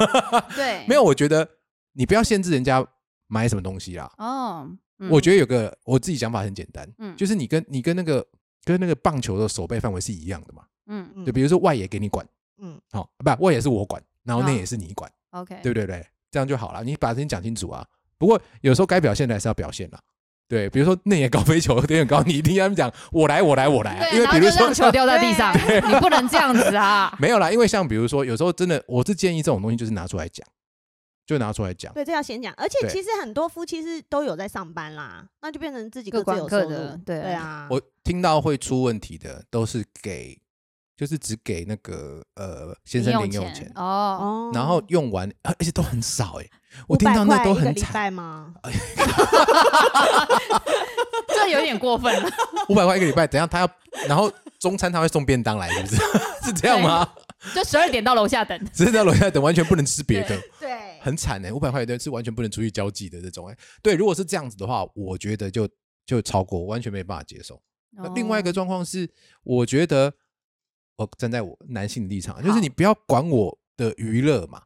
[0.57, 1.49] 对，没有，我觉得
[1.93, 2.85] 你不要限制人家
[3.29, 4.11] 买什么东西啦。
[4.19, 4.69] 哦。
[5.09, 8.27] 我觉得得有个我自己想法很简单，嗯就是你跟你跟那个
[8.65, 10.63] 跟那个棒球的手背范围是一样的嘛。
[10.91, 12.27] 嗯嗯就比如说外野给你管，
[12.59, 16.07] 嗯，好、不外野是我管，然后内哦野是你管，OK，对不对对？
[16.31, 17.87] 这样就好了，你把事情讲清楚啊。
[18.19, 19.99] 不过有时候该表现的还是要表现啦。
[20.47, 25.55] 对，比如说内野高飞球有点高，你一定要讲我来我来我来啊，因对，为比如说球掉在地上，
[25.89, 27.15] 你不能这样子啊。
[27.23, 30.45] 没有啦，因为像比如说有时候真的，我是建议这种东西就是拿出来讲，
[31.25, 31.95] 就拿出来讲。
[31.95, 32.53] 对，这要先讲。
[32.57, 40.37] 而且其实很多夫妻是都有在上班啦，那就变成自己各各自有各的对啊，我听到会出问题的都是给，
[41.01, 46.47] 就是只给那个呃先生零用钱，哦，哦然后用完，而且都很少哎、
[46.87, 48.13] 我听到那都很惨？
[51.29, 52.29] 这有点过分了。
[52.69, 53.71] 五百块一个礼拜，等下他要，
[54.07, 55.97] 然后中餐他会送便当来，是不是？
[56.45, 57.11] 是这样吗？
[57.55, 58.63] 就十二点到楼下等。
[58.71, 65.67] 只是在楼下等，完全不能吃别的，对，很惨哎、五百块一顿是完全不能出去交际的这种哎、对，如果是这样子的话，我觉得就
[66.05, 67.59] 就超过，完全没办法接受。
[67.93, 69.11] 那另外一个哦状况是，
[69.45, 70.13] 我觉得
[71.05, 74.63] 我站在我男性的立场，就是你不要管我的娱乐嘛。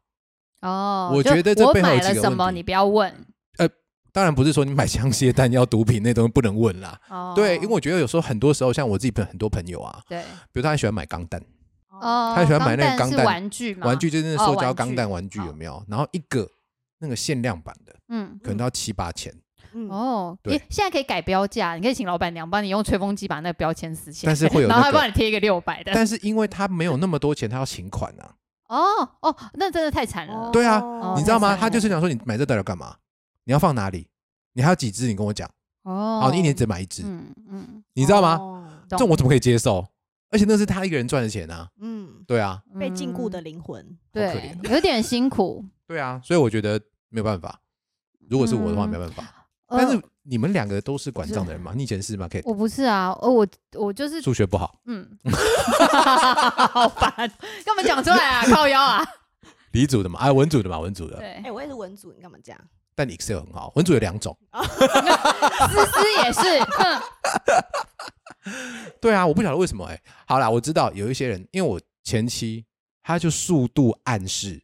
[0.63, 3.13] 哦，我觉得这我背后有几个问题你不要问。
[3.59, 3.69] 呃
[4.13, 6.97] 当然不是说你买枪械弹药、毒品那东西不能问啦。
[7.09, 11.41] 哦，对，因为我觉得有时候很多时候，像我自己朋很多朋友啊，对比如他很喜欢买钢弹，
[11.89, 15.85] 哦，他喜欢买那个钢是弹玩具嘛，玩具就是那哦塑胶钢弹玩具有没有？
[15.89, 16.49] 然后一个
[17.01, 18.39] 那个限量版的，嗯。
[18.41, 19.35] 可能都要七八千，
[19.75, 25.93] 嗯哦，对诶现在可以改标价，你可以请老板娘帮你用吹风机把那个标签撕起来，但是会有然后那个还帮你贴一个六百的。
[25.95, 28.35] 但是因为他没有那么多钱，他要请款啊。
[28.69, 30.51] 哦哦，那真的太惨了。
[30.51, 31.57] 对啊哦你知道吗？
[31.57, 32.97] 他就是想说你买这代表干嘛？
[33.45, 34.09] 你要放哪里？
[34.55, 35.07] 你还有几只？
[35.07, 35.49] 你跟我讲。
[35.83, 38.67] 哦，好，你一年只买一只，嗯嗯，你知道吗？
[38.89, 39.87] 这我怎么可以接受？
[40.31, 41.69] 而且那是他一个人赚的钱啊。
[41.81, 43.99] 嗯，对啊，被禁锢的嗯灵魂。
[44.11, 45.65] 对有点辛苦。
[45.87, 47.61] 对啊，所以我觉得没有办法。
[48.31, 49.44] 如果是我的话，嗯没办法。
[49.67, 51.73] 呃但是你们两个都是管账的人嘛？
[51.75, 52.29] 你以前是吗？
[52.31, 55.07] 可以我不是啊，哦，我我就是数学不好，嗯，
[56.71, 57.13] 好烦，
[57.65, 58.45] 干嘛讲出来啊？
[58.47, 59.05] 靠腰啊？
[59.73, 61.17] 理组的嘛，啊，文组的嘛，文组的。
[61.17, 62.61] 对哎，，我也是文组，你干嘛这样？
[62.95, 64.37] 但 Excel 很好，文组有两种。
[64.55, 67.03] 思思也是，哼，
[69.01, 72.65] 对啊，我不晓得为什么哎、好啦，我知道有一些人，因为我前妻
[73.03, 74.63] 她就速度暗示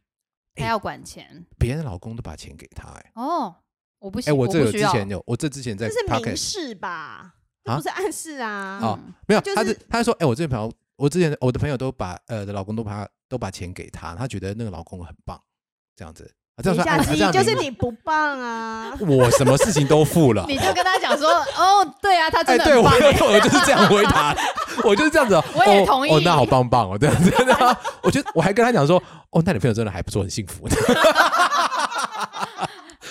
[0.54, 3.56] 她要管钱别人老公都把钱给她哎、哦。
[4.00, 7.32] 我不哎、行，我这不需要有之前有，我这之前在这是 p o c 明示吧？
[7.64, 8.78] 这啊不是暗示啊。
[8.82, 15.40] 哦嗯没有，就是他是他说，哎、我这朋友，我之前我的朋友都把呃的老公都把都把钱给他，他觉得那个老公很棒，
[15.94, 16.24] 这样子，
[16.56, 18.96] 啊、这样说暗这样就是明你不棒啊。
[19.06, 20.44] 我什么事情都付了。
[20.48, 23.34] 你就跟他讲说，哦，对啊，他哎，对我真的很棒欸。
[23.34, 24.34] 我就是这样回答，
[24.82, 25.44] 我就是这样子哦。
[25.54, 27.30] 我也哦同意哦，那好棒棒哦，这样子。
[27.46, 30.66] 然 后我觉得我还跟他讲说，哦，那你朋友真的还不错，很幸福。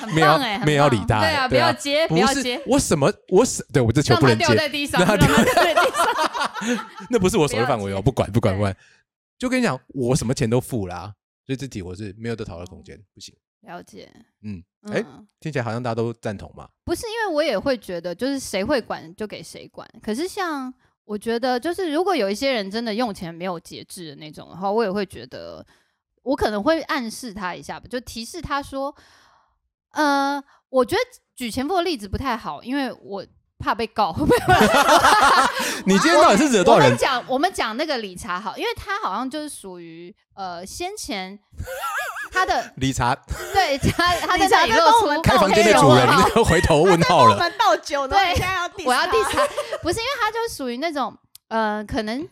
[0.07, 6.88] 没有很棒哎，很没有要棒理他对啊，不要接，不是要接，我什么我什对我这球让他掉不能接，在地上，让让他他掉在地上。
[7.09, 8.75] 那不是我手不要的范围哦，不管不管对不管。
[9.38, 11.13] 就跟你讲，我什么钱都付啦，
[11.45, 13.33] 所以这题我是没有得讨论空间，不行。
[13.62, 14.09] 了解，
[14.41, 16.67] 嗯，哎，嗯，听起来好像大家都赞同嘛。
[16.83, 19.88] 不是因为我也会觉得，就是谁会管就给谁管。
[20.01, 20.73] 可是像
[21.05, 25.65] 我觉得，就是如果有一些人真的用钱没有节制的那种的话，我也会觉得，
[26.23, 28.93] 我可能会暗示他一下吧，就提示他说，
[29.91, 31.02] 呃，我觉得
[31.36, 33.25] 举前夫的例子不太好，因为我
[33.58, 34.15] 怕被告。
[35.86, 36.88] 你今天到底是惹多少人？
[36.88, 41.38] 我们讲我们讲那个理查好，因为他好像就是属于呃先前
[42.32, 43.15] 他的 理查
[43.54, 47.34] 对他 他在理查那里我们开房间的黑主人回头问号了。
[47.34, 49.47] 我们倒酒，对现在要我要他 diss 他，
[49.82, 51.15] 不是因为他就属于那种
[51.49, 52.25] 呃，可能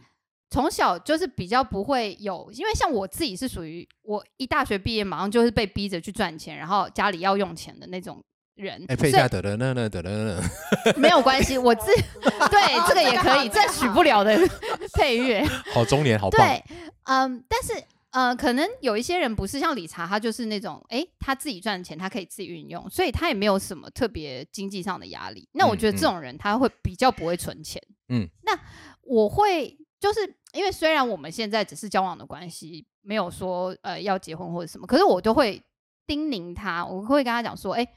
[0.50, 8.24] 从小就是比较不会有，因为像我自己是属于我一大学毕业马上就是被逼着去赚钱，然后家里要用钱的那种
[8.56, 10.44] 人，哎，配一下得了那那得了呢，
[10.98, 11.86] 没有关系，我自
[12.50, 14.38] 对这个也可以，这许不了的
[14.96, 16.46] 配乐，好中年，好棒。
[16.46, 16.64] 对，
[17.04, 17.84] 嗯，但是。
[18.12, 25.48] 呃，可能有一些人不是像理查，他就是那种，诶，他自己赚钱，他可以自己运用，所以他也没有什么特别经济上的压力。
[25.52, 27.80] 那我嗯觉得这种人他会比较不会存钱。
[28.08, 28.58] 嗯，那
[29.04, 30.20] 我会就是
[30.54, 35.62] 因为虽然我们现在只是交往的关系，没有说呃要结婚或者什么，可是我都会
[36.06, 37.88] 叮咛他，我会跟他讲说，哎，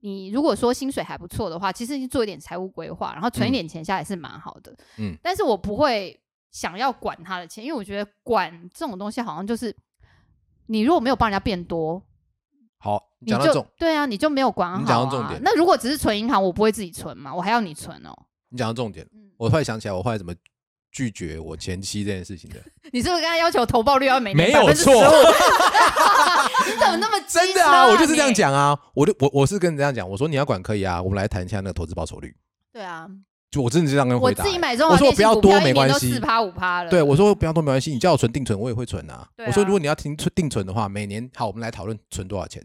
[0.00, 4.76] 你如果说薪水还不错的话，其实你做一点财务规划，然后存一嗯点钱下来是蛮好的。
[4.98, 9.74] 嗯，但是我不会想要管他的钱，因为我觉得管这种东西好像就是
[10.66, 12.02] 你如果没有帮人家变多，
[12.78, 14.80] 好，你就讲到重，对啊，你就没有管好、啊。
[14.80, 18.12] 你讲到重点那如果只是存银行，我不会自己存嘛，我还要你存哦。
[18.50, 20.34] 你讲到重点，嗯，我突然想起来，我后来怎么
[20.92, 22.56] 拒绝我前妻这件事情的。
[22.92, 24.92] 你是不是跟他要求投报率要每年没有15%错。
[26.66, 28.34] 你怎么那么机真的啊，我就是这样你。
[28.34, 32.34] 讲啊，我就我我是跟你这样讲，我说你要管可以啊，我们来谈一下那个投资报酬率。
[32.72, 33.08] 对啊，
[33.50, 34.44] 就我真的是这样跟我回答。
[34.44, 36.12] 欸、自己买中华我说我不要多没关系。
[36.12, 36.90] 四，趴五趴了。
[36.90, 39.26] 对我说不要多没关系，你叫我存定存我也会存啊。
[39.36, 39.46] 啊。
[39.46, 42.62] 我说如果你要停存定存的话，每年好，我们来讨论存多少钱，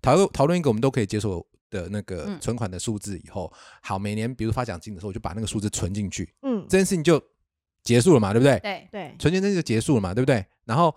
[0.00, 2.38] 讨论讨论一个我们都可以接受的那个嗯。
[2.40, 3.52] 存款的数字以后，
[3.82, 7.22] 好，每年比如发奖金的时候，我就把那个数字存进去，嗯，这件事情就
[7.82, 8.58] 结束了嘛，对不对？
[8.60, 8.88] 对。
[8.90, 10.44] 对，存钱这就结束了嘛，对不对？
[10.64, 10.94] 然后，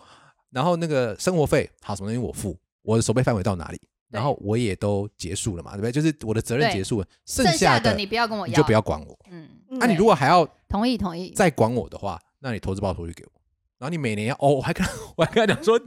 [0.52, 5.92] 然后那个生活费，好，什么东西我付，我的手背范围到哪里，然后我也都结束了嘛，对不对？
[5.92, 9.18] 就是我的责任结束了，剩剩下的的你不要跟我要，你就不要管我。
[9.30, 11.32] 嗯，嗯那、你如果还要同意同意。
[11.36, 13.32] 再管我的话，那你投资报酬率给我，
[13.78, 15.80] 然后你每年要哦，我还跟他 我还跟他讲说，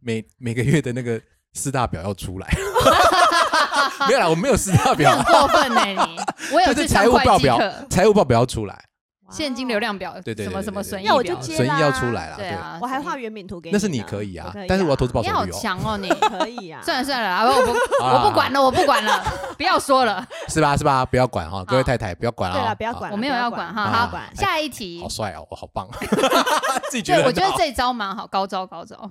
[0.00, 1.20] 每每个月的那个
[1.52, 2.48] 四大表要出来，
[4.08, 5.12] 没有啦，我没有四大表。
[5.16, 6.16] 很， 过分呢、你，
[6.52, 8.87] 我有就是财务报表，财务报表要出来。
[9.30, 16.08] 现金流量表，对对对什么什么对对损益要我就表，接损益要出来了，对，啊，我还画损益圆饼图给你，那是你可以啊可以，但是我要投资报你好酬率哦，强哦你。
[16.08, 19.22] 可以啊，算了算了啊，我不好啦 我不管了，我不管了，
[19.56, 20.76] 不要说了，是吧？
[20.76, 21.04] 是吧？
[21.04, 23.86] 不要管哈，各位太太不要管对啊，了，不要管了，我没有要管哈。
[23.90, 25.00] 好管，下一题。
[25.02, 25.88] 好，帅哦，我好棒，
[26.90, 29.10] 自己觉对得我觉得这一招蛮好，高招高招。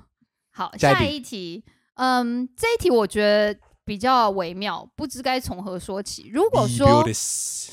[0.52, 1.16] 好，下下一题。
[1.16, 1.64] 一题，
[1.96, 6.30] 嗯，这一题我觉得比较微妙，不知该从何说起。
[6.34, 7.06] 如果说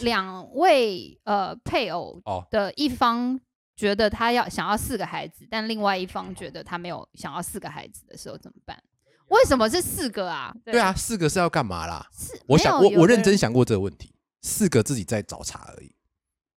[0.02, 3.38] 两位呃配偶哦的一方
[3.76, 8.80] 觉得他要想要四个孩子，但另外一方觉得他没有想要四个孩子的时候怎么办？
[9.26, 10.54] 为什么是四个啊？
[10.64, 12.06] 对啊，，四个是要干嘛啦？
[12.16, 15.92] 是我想我我认真想过这个问题，四个自己在找茬而已。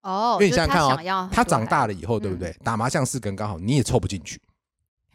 [0.02, 2.52] 哦，因为你想想看哦他长大了，以后，对不嗯对？
[2.62, 4.38] 打麻将四个人刚好你也凑不进去，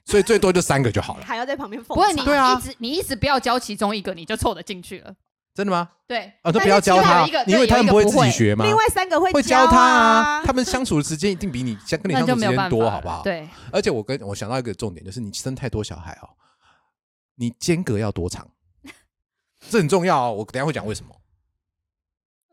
[0.06, 1.26] 所以最多就三个就好了。
[1.26, 5.14] 还要在旁边奉不会你茶对啊一直你一直不要教其中一个，你就凑得进去了。
[5.54, 5.90] 真的吗？
[6.08, 8.64] 对，啊，都不要教他是其中有一个，因为他们不会自己学嘛？
[8.64, 13.22] 另外三个会会教教他啊，他们相处的时间一定比你相跟你那就相处时间多，没有办法了好不好？。
[13.22, 16.30] 对，而且我跟我想到一个重点，就是你生太多小孩哦，
[17.36, 18.48] 你间隔要多长？
[19.70, 20.34] 这很重要哦。
[20.36, 21.14] 我等一下会讲为什么。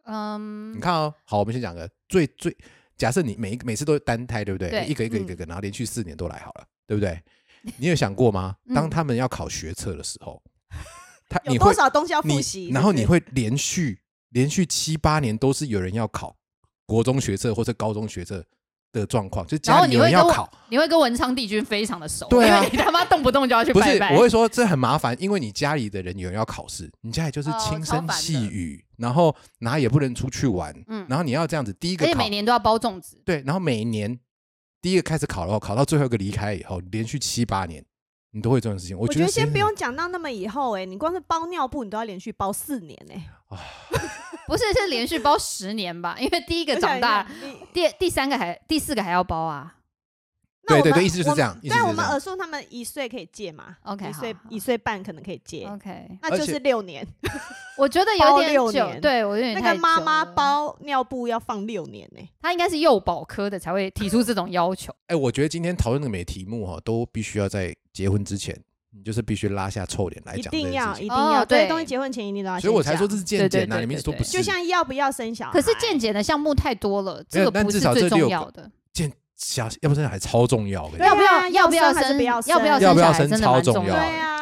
[0.06, 2.56] 嗯你，看哦，好，我们先讲个最最，
[2.96, 4.70] 假设你每一每次都是单胎，对不对？
[4.70, 7.22] 对一个一个一个一个，然后连续四年都来好了，对不对？
[7.76, 8.57] 你有想过吗？
[8.66, 10.42] 嗯当他们要考学测的时候，
[11.28, 14.00] 他有你会多少东西要复习，是不是然后你会连续
[14.31, 16.37] 连续七八年都是有人要考
[16.87, 18.44] 国中学测或者高中学测
[18.92, 20.50] 的状况，就家里你会跟我有人要考。
[20.70, 24.14] 你会跟文昌帝君非常的熟，对啊因为你他妈动不动就要去不是，拜拜。
[24.14, 34.18] 我会说这很麻烦，因为你家里的人有人要考试，你家里就是哦轻声烦的细语，然后哪也不能出去玩，嗯然后你要这样子，第一个考而且每年都要包粽子，对，然后每年
[34.88, 37.85] 第一个开始考的话，考到最后一个离开以后，连续七八年，
[38.31, 38.96] 你都会这种事情。
[38.96, 43.29] 我我觉得先不用讲到那么以后，哎，你光是包尿布，你都要连续包四年哎。
[44.48, 46.16] 不是是连续包十年吧？
[46.18, 47.31] 因为第一个长大，
[47.74, 49.74] 第第三个还第四个还要包啊。
[50.68, 57.07] 对对对意思就是这样对，我们耳叔他们一岁可以借嘛 OK，一岁一岁半可能可以借，OK，那就是六年。
[57.76, 62.20] 我觉得有包点久，六年对我有点那太个妈妈，包尿布要放六年呢。
[62.42, 64.92] 他应该是幼保科的才会提出这种要求。
[65.07, 70.92] 哎，我觉得今天讨论的每个题目哈，都必须要在结婚之前，你就是必须拉下臭脸来一讲一定要。
[70.96, 72.59] 一定要，哦对东西结婚前一定都要。
[72.59, 74.33] 所以我才说这是见解呐，对对对你们一直说对对不是。
[74.33, 78.68] 就像要不要生小孩，可是健检的项目太多了，这个不是最重要的。
[79.38, 83.94] 见小要不生还超重要，要不要啊要不要要生要要不要生要不要生超重要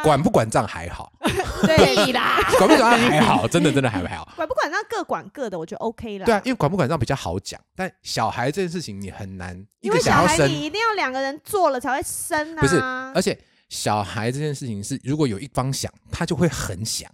[0.02, 1.12] 管不管账还好，
[1.66, 4.26] 对啦， 管不管账还好，真的真的还还好。
[4.36, 6.24] 管不管账各管各的，我觉得 OK 了。
[6.24, 12.60] 对啊，因为管不管账比较好讲，但小孩这件事情你很难，因为小个想要生，孩你一定要两个人做了才会生啊。
[12.60, 12.78] 不是
[13.14, 17.10] 而且小孩这件事情是，如果有一方想，他就会很想。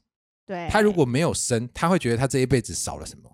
[0.46, 3.30] 对，他如果没有生，他会觉得他这一辈子少了什么。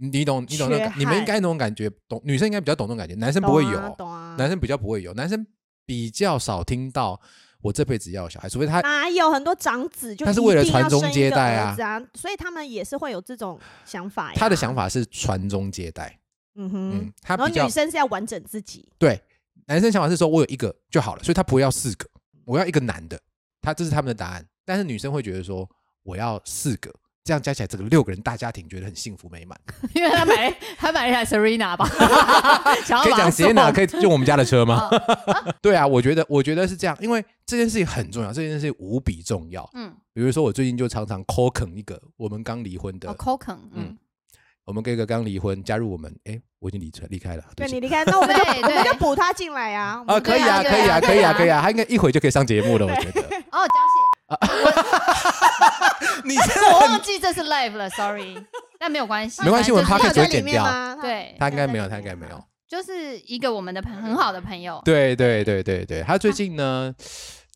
[0.00, 5.46] 你你懂你懂那缺个，你们应该那种感觉，懂女生应该比较懂那种感觉，男生不会有，啊懂啊，男生比较不会有，男生
[5.84, 7.20] 比较少听到
[7.60, 11.74] 我这辈子要小孩，除非他哪有很多长子就他是为了传宗接代啊。
[12.14, 14.34] 所以他们也是会有这种想法呀。
[14.36, 16.18] 他的想，法是传宗接代，
[16.54, 19.20] 嗯哼嗯，，他然后女生是要完整自己，对，
[19.66, 22.08] 男生想法是说我有一个就好了，所以他不会要四个，
[22.44, 23.20] 我要一个男的，
[23.60, 24.46] 他这是他们的答案。
[24.64, 25.68] 但是女生会觉得说
[26.02, 26.94] 我要四个，
[27.28, 29.54] 这样加起来整个六个人大家庭觉得很幸福美满。
[29.94, 31.86] 因为他买 他买一台 Serena 吧，
[32.86, 34.88] 想要可以讲谁哪送可以用我们家的车吗？
[34.90, 39.68] 哦对啊，我觉得我觉得是这样，因为这件事情很重要，这件事情无比重要。
[39.74, 43.98] 嗯，比如说我最近就常常 call 啃一个我们刚离婚的，哦 c o c o n 嗯嗯，
[44.64, 50.02] 我们跟一个刚离婚加入我们，哎，我已经离开离开了，对你离开，那我们就对我们就补他进来啊。
[50.06, 53.20] 啊，可以啊，可以啊，可以啊，可以啊，他应该一会就可以上节目了，我觉得。
[53.20, 53.78] 哦，江
[56.24, 58.36] 你蟹，我忘记这是 live 了，sorry，
[58.78, 60.98] 但没有关系，没关系我们反正 podcast 就是会剪掉吗？
[61.00, 62.44] 对他应该没有，他应该没有。。
[62.68, 66.94] 就是一个我们的朋很好的朋友，对对对对对，他最近呢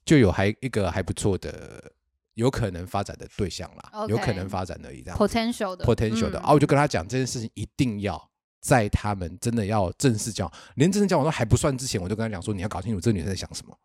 [0.07, 1.93] 就有还一个还不错的，
[2.35, 8.19] 有可能发展的对象啦，有可能发展而已，这样 potential 的 potential 的嗯啊，我就跟他讲这件事情一定要
[8.63, 13.77] 在他们真的要正式交往，连正式交往都还不算之前，我就跟他讲说，你要搞清楚这个女生在想什么。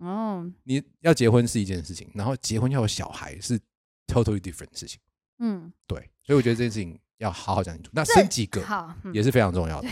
[0.00, 3.58] 哦，你要结婚是一件事情，然后结婚要有小孩是
[4.06, 5.00] totally different 的事情。
[5.38, 7.90] 嗯，对，所以我觉得这件事情要好好讲清楚。
[7.92, 9.88] 那生几个好，嗯也是非常重要的。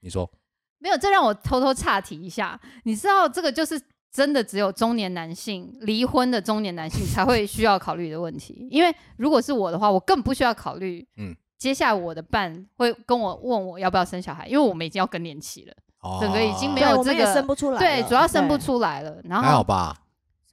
[0.00, 0.30] 你说
[0.78, 2.60] 没有，这让我偷偷岔题一下。
[2.84, 8.68] 你知道这个就是真的只有中年男性离婚的中年男性才会需要考虑的问题。
[8.70, 17.78] 因为如果是我的话，我更不需要考虑，嗯嗯，接下来我的伴会跟我问我要不要生小孩，因为我们已经要更年期了，哦整个已经没有这个生不出来。
[17.78, 18.58] 对，主要生不。
[18.58, 19.16] 出来了。
[19.24, 19.96] 然后还好吧？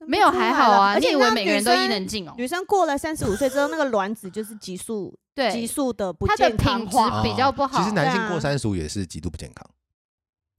[0.06, 2.32] 没有还好啊，你以为而且那每个人都伊能静哦？
[2.36, 7.22] 女生过了三十五岁之后，那个卵子就是激素， 对，激素的不它的健康品质化。
[7.22, 9.64] 比较不好其实男性过三十五也是极度不健康。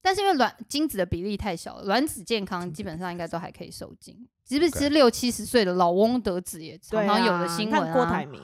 [0.04, 4.16] 但是因为卵精子的比例太小了，卵子健康基本上应该都还可以受精。
[4.48, 8.26] 是不是六七十岁的老翁得子也对常常有啊的新闻你看郭台啊？
[8.30, 8.42] 铭，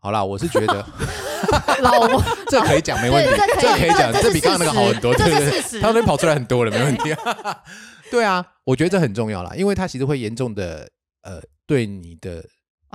[0.00, 0.84] 好啦，我是觉得
[1.82, 7.14] 老婆 这可以讲没问题，对这可以讲，这这比刚刚那个好很多，这对对对，他那边跑出来很多了，没问题。
[8.10, 10.90] 对啊，我觉得这很重要啦，因为它其实会严重的
[11.22, 12.44] 呃对你的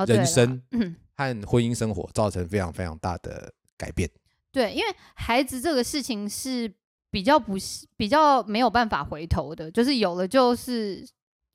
[0.08, 4.10] 人生嗯，和婚姻生活造成非常非常大的改变。
[4.52, 6.70] 对，因为孩子这个事情是
[7.10, 11.08] 比较不是比较没有办法回头的，就是有了就是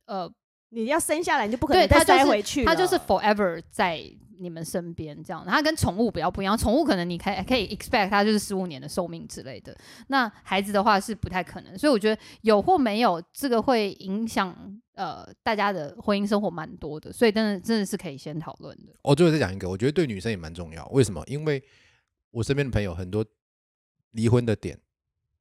[0.06, 0.30] 呃，
[0.70, 4.02] 你要生下来你就不可能再对他就是塞回去他就是 forever 在
[4.40, 5.44] 你们身边这样。
[5.46, 9.76] 它跟宠物比较不一样，宠物可能你可以可以 expect 它就是十五年的寿命之类的，
[10.08, 11.78] 那孩子的话是不太可能。
[11.78, 14.54] 所以我觉得有或没有这个会影响
[14.94, 18.92] 呃大家的婚姻生活蛮多的，所以真的真的是可以先讨论的。
[19.02, 20.86] 我最后再讲一个，我觉得对女生也蛮重要。
[20.88, 21.22] 为什么？
[21.26, 21.62] 因为
[22.30, 23.24] 我身边的朋友很多
[24.12, 24.78] 离婚的点，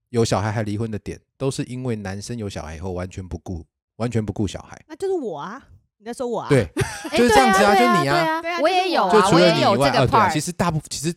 [0.10, 4.84] 有小孩还离婚的点，都是因为男生有小孩以后完全不顾，完全不顾小孩。
[4.88, 5.68] 那就是我啊，
[6.00, 6.48] 你在说我啊？
[6.50, 6.68] 对，
[7.12, 10.34] 哎 就是这样子啊就你啊我也有啊，就除我也有了你以外，这个呃，对啊，part。
[10.34, 11.14] 其实大部其实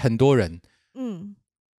[0.00, 0.60] 很多人
[0.94, 1.34] 嗯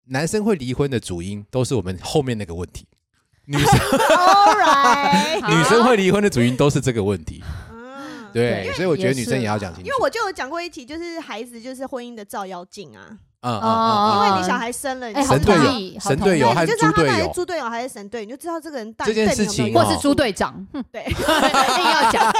[0.05, 2.87] 男生会离婚的主因都是我们后面那个问题，
[3.45, 7.43] 女生，All right， 女生会离婚的主因都是这个问题。
[7.69, 9.87] 嗯，对，所以我觉得女生也要讲清楚。
[9.87, 22.33] 因为我就有讲过一题，就是孩子就是婚姻的照妖镜啊，嗯嗯因为你小孩生了，你哎好神队友神队友和你就知道他到底是猪队友，猪队友还是神队，你就知道这个人到这件事情或是猪队长，哼对，硬要讲。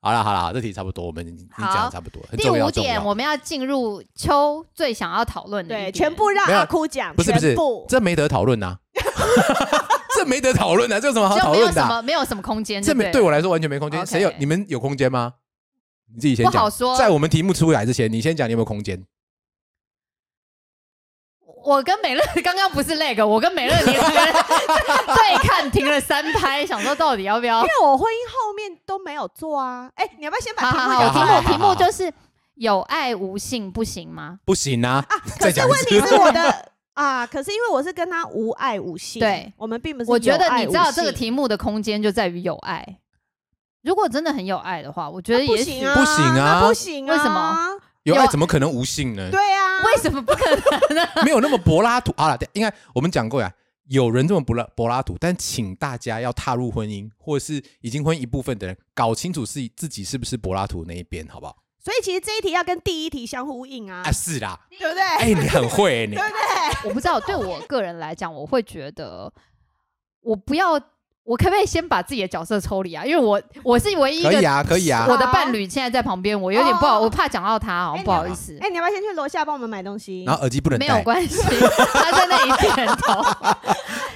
[0.00, 7.54] 好了好了，这题差不多，我们已经讲差不多，很第五点，我们要进入秋最想要讨论的对，全部让阿哭讲，不是不是，
[7.88, 8.78] 这没得讨论呐，
[10.16, 11.88] 这没得讨论呐，这有什么好就没有什讨论的啊？
[11.88, 14.04] 么没有什么空间，这没对对我来说完全没空间。
[14.04, 14.32] 谁有？
[14.38, 15.34] 你们有空间吗？
[16.12, 16.52] 你自己先讲。
[16.52, 16.96] 不好说。
[16.96, 19.00] 在我们题目出来之前，你先讲你有没有空间？
[21.64, 27.66] 我跟美乐刚刚不是那个，我跟美乐你对看停了三拍，想说到底要不要因？
[27.66, 29.90] 为我婚姻后面都没有做啊。
[29.94, 31.48] 哎，你要不要先把好好好，题目讲题？
[31.48, 32.12] 目题目就是
[32.54, 34.38] 有爱无性不行吗？
[34.44, 35.04] 不行啊！
[35.08, 42.98] 啊，可是再讲一问题是我的 啊，可是因为我是跟他无爱无性，对，我们并不是我觉得你知道这个题目的空间就在于有爱。
[43.82, 47.58] 如果真的很有爱的话，我觉得不也许行啊，不行啊不行啊，为什么？
[48.04, 49.30] 有有爱怎么可能无性呢？
[49.30, 51.08] 对啊，为什么不可能呢？
[51.24, 52.12] 没有那么柏拉图。
[52.16, 53.52] 好了，应该我们讲过呀，
[53.88, 61.56] 有人这么柏拉柏拉图，但请大家要踏入婚姻，或是已经婚姻一部分的人，搞清楚是自己是不是柏拉图那一边，好不好？
[61.84, 65.02] 所以其实这一题要跟第一题相呼应啊啊，，是啦，对不对？
[65.02, 66.88] 哎，你很会欸，你 对不对？
[66.88, 69.32] 我不知道，对我个人来讲，我会觉得
[70.20, 70.80] 我不要，
[71.24, 73.04] 我可不可以先把自己的角色抽离啊？
[73.04, 75.16] 因为我我是唯一一个可以啊，可以啊我。
[75.16, 78.58] 的伴侣现在在旁边，我有点不好，哦我怕讲到他，好哎像不好意思。
[78.60, 80.24] 哎，你要不要先去楼下帮我们买东西？
[80.24, 81.40] 然后耳机不能没有，关系，
[81.92, 83.22] 他在那里点头。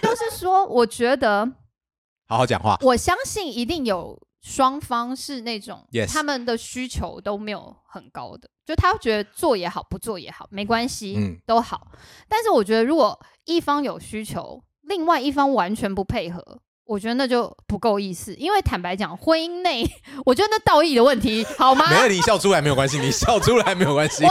[0.03, 1.47] 就是说，我觉得
[2.27, 2.77] 好好讲话。
[2.81, 11.87] 我相信一定有双方是那种他们的需求都没有很高的，就他觉得做也好，不做也好，没关系，嗯都好。
[12.29, 16.43] 但是我觉得，如果一方有需求，另外一方完全不配合。
[16.87, 19.85] 我觉得那就不够意思，因为坦白讲，婚姻内，
[20.25, 21.85] 我觉得那道义的问题，好吗？
[21.91, 24.31] 没有你笑出来没有关系，你笑出来没有关系喂。，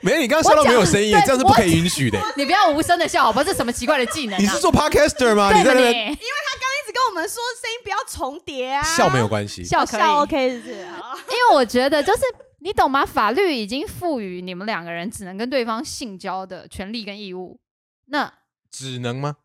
[0.00, 2.18] 没有你刚刚笑到没有声音，这样是不可以允许的。
[2.36, 3.44] 你不要无声的笑，好不好？
[3.44, 4.38] 这什么奇怪的技能、啊？
[4.40, 5.52] 你是做 podcaster 吗？
[5.52, 6.14] 你在那边对吗你？
[6.14, 9.62] 一直跟我们说声音不要重叠啊，笑没有关系。
[9.64, 10.72] 笑可以，笑 OK 是不是？
[10.72, 12.22] 因为我觉得就是
[12.60, 13.04] 你懂吗？
[13.04, 17.60] 法律已经赋予你们两个人只能跟对方性交的权利跟义务。
[18.06, 18.32] 那
[18.70, 19.36] 只能吗？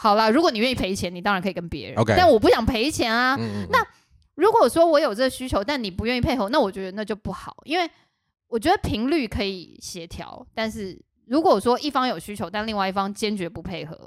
[0.00, 1.98] 好啦，如果你愿意赔钱，你当然可以跟别人。
[1.98, 3.34] OK 但我不想赔钱啊。
[3.36, 3.84] 嗯嗯，那
[4.36, 7.90] 如果说我有这个需求，但你不愿意配合，那我觉得那就不好，因为
[8.46, 10.96] 我觉得频率可以协调，但是
[11.26, 13.98] 如果说一方有需求，但另外一方坚决不配合，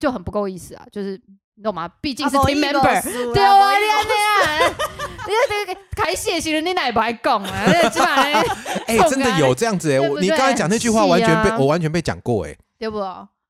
[0.00, 0.84] 就很不够意思啊。
[0.90, 1.20] 就是
[1.54, 1.88] 你懂吗？
[2.00, 4.10] 毕竟是啊 team 无 member，对啊，无意你安尼
[4.64, 4.68] 啊，
[5.28, 7.64] 你这个开谢时你哪不爱讲啊？
[7.66, 8.16] 那基本上
[8.88, 12.56] 哎，真的有这样子哎，你刚才讲那句话是完全被啊我完全被讲过哎。
[12.76, 12.98] 对不？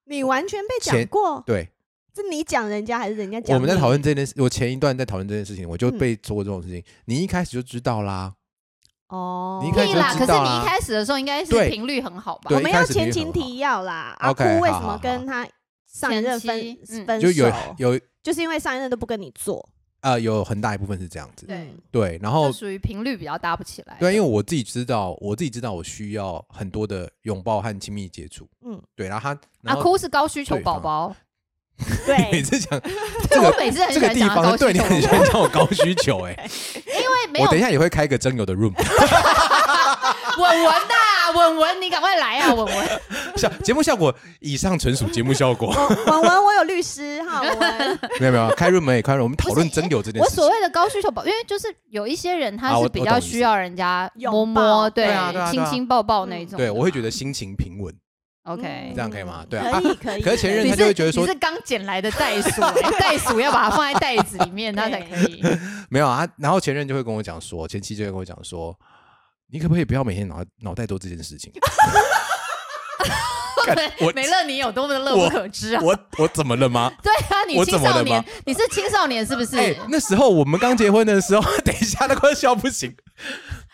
[0.08, 1.68] 你完全被讲过，对，
[2.14, 3.56] 是你讲人家还是人家讲？
[3.56, 6.82] 我们在讨论，这件事，我前一段在讨论这件事情，我就嗯被做过这种事情。
[7.04, 8.32] 你一开始就知道啦，
[9.08, 10.14] 哦，你一开始就屁啦！
[10.14, 12.50] 可是你一开始的时候应该是频率很好吧？
[12.54, 14.16] 我们要前情提要啦。
[14.18, 15.46] 阿哭为什么跟他
[15.86, 17.74] 上一任分分就有手？
[17.78, 19.68] 有就是因为上一任都不跟你做，
[20.12, 21.46] 呃有很大一部分是这样子。
[21.46, 21.56] 对。
[21.56, 23.96] 嗯对，然后属于频率比较搭不起来。
[23.98, 28.48] 对，因为我自己知道，我自己知道我需要很多的拥抱和亲密接触。
[28.64, 29.40] 嗯，对，然后他
[29.70, 31.14] 阿哭是高需求宝宝，
[32.06, 32.80] 对 每， 次讲
[33.30, 36.32] 这个我每次很这个地喜欢讲到方，对你很喜欢讲我高需求哎、
[36.74, 37.46] 因为没有。
[37.46, 38.72] 我等一下也会开一个征友的 room，
[40.38, 40.74] 文文
[41.32, 43.00] 呐，文文，你赶快来啊， 文文。
[43.36, 45.68] 效节目效果以上纯属节目效果，
[46.06, 50.48] 文文我有律师哈， 文文没有没有开 room 也开 room，我们讨论真有这件事情我所。
[50.48, 55.08] 谓的高需求保，因为就是有一些人他是比较需要人家摸摸，对
[55.50, 56.56] 亲亲抱抱那种。
[56.56, 57.94] 对，我会觉得心情平稳
[58.44, 59.00] ，OK 这。
[59.00, 60.22] 样可以吗对啊可以可以。
[60.22, 65.42] 可是前任他就会觉得说你是刚捡来的袋鼠欸，袋鼠要把它放在袋子里面，它才可以。
[65.90, 66.26] 没有啊。
[66.38, 68.74] 然后前任就会跟我讲说，前妻就会跟我讲说，
[69.50, 71.52] 你可不可以不要每天脑脑袋都这件事情？
[73.66, 75.82] 干我美乐你有多么的乐不可支啊！
[75.82, 76.90] 我我怎么了吗？
[77.02, 79.58] 对啊，你青少年你是青少年是不是？
[79.58, 82.96] 哎、那时候我们刚结婚的时候， 等一下，都快笑不行。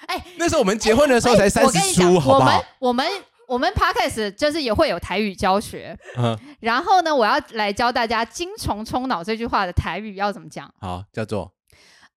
[0.06, 2.64] 哎那时候我们结婚的时候才三十我跟你讲，出，好我们不好？
[2.80, 3.06] 我们
[3.46, 10.68] 我们 podcast 就是也会有台语教学，嗯，然后呢，我要来教大家“精虫充脑”这句话的台语要怎么讲。
[10.80, 11.52] 好，叫做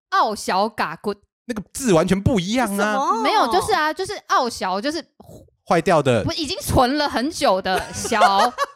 [0.08, 1.14] 傲小嘎骨
[1.48, 3.22] 那个字完全不一样什啊，么？
[3.22, 5.02] 没有，就是啊，就是傲小，就是
[5.66, 6.22] 坏掉的。
[6.22, 8.20] 不已经存了很久的小。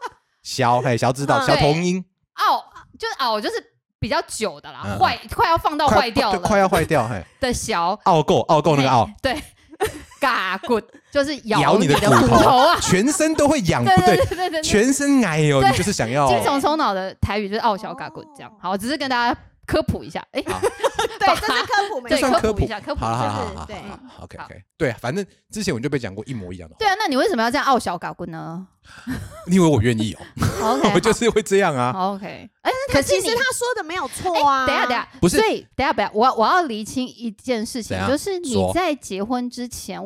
[0.42, 1.46] 小，嘿，小知道嗯。
[1.46, 2.02] 小童音，
[2.34, 2.64] 傲，
[2.98, 3.54] 就是傲，就是
[4.00, 6.38] 比较久的啦嗯，坏快要放到快坏掉了。
[6.40, 7.96] 快了要坏掉，嘿， 的小。
[8.04, 9.42] 傲够傲够那个傲，嘿对，
[10.18, 10.80] 嘎骨
[11.12, 14.16] 就是咬咬你的骨骨头啊，全身都会痒，对对？
[14.16, 14.16] 对？
[14.24, 18.50] 对对对，全身哎呦，你就是想要精虫充脑的台语就是傲小嘎骨这样。
[18.60, 20.60] 好，我只是跟大家科普一下，哎，好
[21.18, 23.76] 对，这是科普，没对错算科科普一下科普好了，好就是好好好对
[24.20, 28.66] ，OK OK，对，反正之前我就被讲过一模一样的，对啊，那你为什么要这样傲小嘎骨呢
[29.46, 30.20] 你以为我愿意哦
[30.60, 32.26] ？？OK， 我就是会这样啊，OK。
[32.62, 34.66] 哎，可可是你其实他说的没有错啊。
[34.66, 40.00] 等一下，等一下，不是所以等一下，等一下，我要我要厘清一件事情就是你在结婚之前，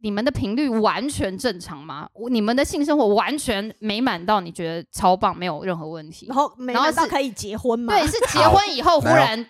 [0.00, 2.08] 你们的频率完全正常吗？
[2.30, 6.36] 你们的性生活完全美满到你觉得超棒，没有任何问题然。
[6.36, 7.92] 后没然后到可以结婚吗？
[7.94, 9.46] 对，是结婚以后忽然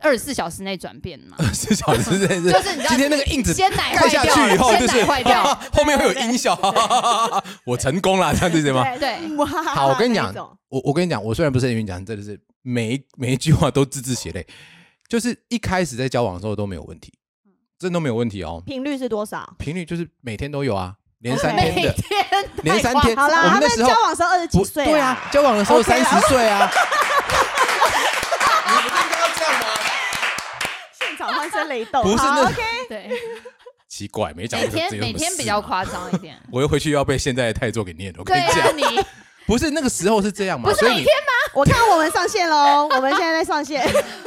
[0.00, 1.36] 二十四小时内转变嘛？
[1.38, 5.42] 二十四小时内是就是你知道今天那个印子鲜奶盖下掉，去以后，就鲜是奶坏掉，
[5.72, 6.56] 后面会有音效，
[7.64, 8.84] 我成功了，这样子对吗？
[8.96, 9.18] 对。
[9.36, 14.46] 哇好，我跟你讲那种，我我跟你讲，我虽然不是很愿意讲，真的是每一每一句话都字字血泪，
[15.08, 17.12] 就是一开始在交往的时候都没有问题，
[17.78, 19.52] 真的都没有问题哦，频率是多少？
[19.58, 26.70] 频率就是每天都有啊，连三每天的， 天连三天，好啦，他们我们那时候交往的时候二十几不岁对啊，交往的时候 OK 三啦十岁啊，
[28.70, 29.66] 你不是应该要这样吗？
[32.02, 33.10] 不是那好，OK，对，
[33.88, 36.36] 奇怪，没讲每天每天比较夸张一点。
[36.52, 38.18] 我又回去要被现在的太座给念了。
[38.20, 38.82] 我跟你讲，你
[39.46, 41.14] 不是那个时候是这样吗，不是所以你每天
[41.54, 43.82] 我看我们上线喽，我们现在在上线。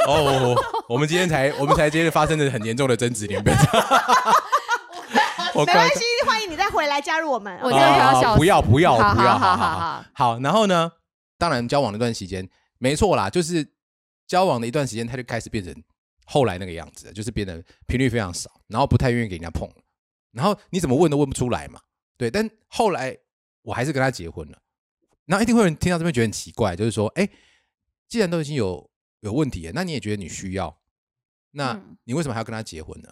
[0.07, 0.55] 哦，
[0.89, 3.88] 我们今天才我们才今天发生的很严重的争执，你们不要这样。
[5.53, 7.55] 我没关系，欢迎你再回来加入我们。
[7.61, 10.39] 我好不要笑死不要不要好不要，好好好好好。
[10.39, 10.91] 然后呢，
[11.38, 12.49] 当然交往那段时间
[12.80, 13.67] 没错啦，就是
[14.26, 15.74] 交往的一段时间，他就开始变成
[16.32, 19.76] 后来那个样子，就是变得频率非常少，然后不太愿意给人家碰了，
[20.32, 21.82] 然后你怎么问都问不出来嘛，
[22.18, 22.32] 对。
[22.32, 23.18] 但后来
[23.64, 24.58] 我还是跟他结婚了，
[25.26, 27.28] 然后一定会有人听到这边觉得很奇怪，就是说，哎，
[28.08, 30.78] 既然都已经有有问题了，那你也觉得你需要，
[31.52, 31.98] 那嗯。
[32.06, 33.10] 你为什么还要跟他结婚呢？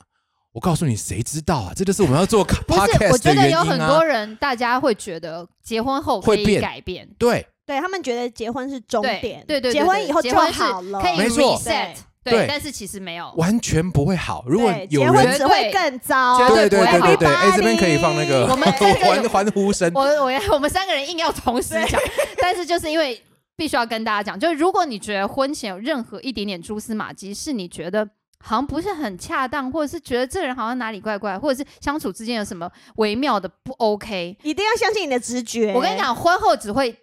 [0.51, 1.73] 我告诉你，谁知道啊？
[1.75, 6.61] 这就是我们要做 不是，podcast 我觉的原因得有很啊多人，大家会觉得结婚后可以会变。
[6.61, 11.55] 改变，对，对他们觉得结婚是终对点，对对，对结婚以后就好了，可以没错。
[11.59, 14.43] reset，对对，但是其实没有，完全不会好。
[14.47, 19.91] 如果有人结婚只会更糟，绝对对对不会好对对对，哎，这边可以放那个我们欢欢 呼声。
[19.95, 21.99] 我我我们三个人硬要同时讲，
[22.41, 23.21] 但是就是因为
[23.55, 28.05] 必须要跟大家讲，就是如果你觉得婚前有任何一点点蛛丝马迹，是你觉得
[28.43, 35.73] 好像不是很恰当，或者是觉得这个人好像哪里怪怪，或者是相处之间有什么微妙的不 OK，一定要相信你的直觉。
[35.73, 36.95] 我跟你，讲，婚后只会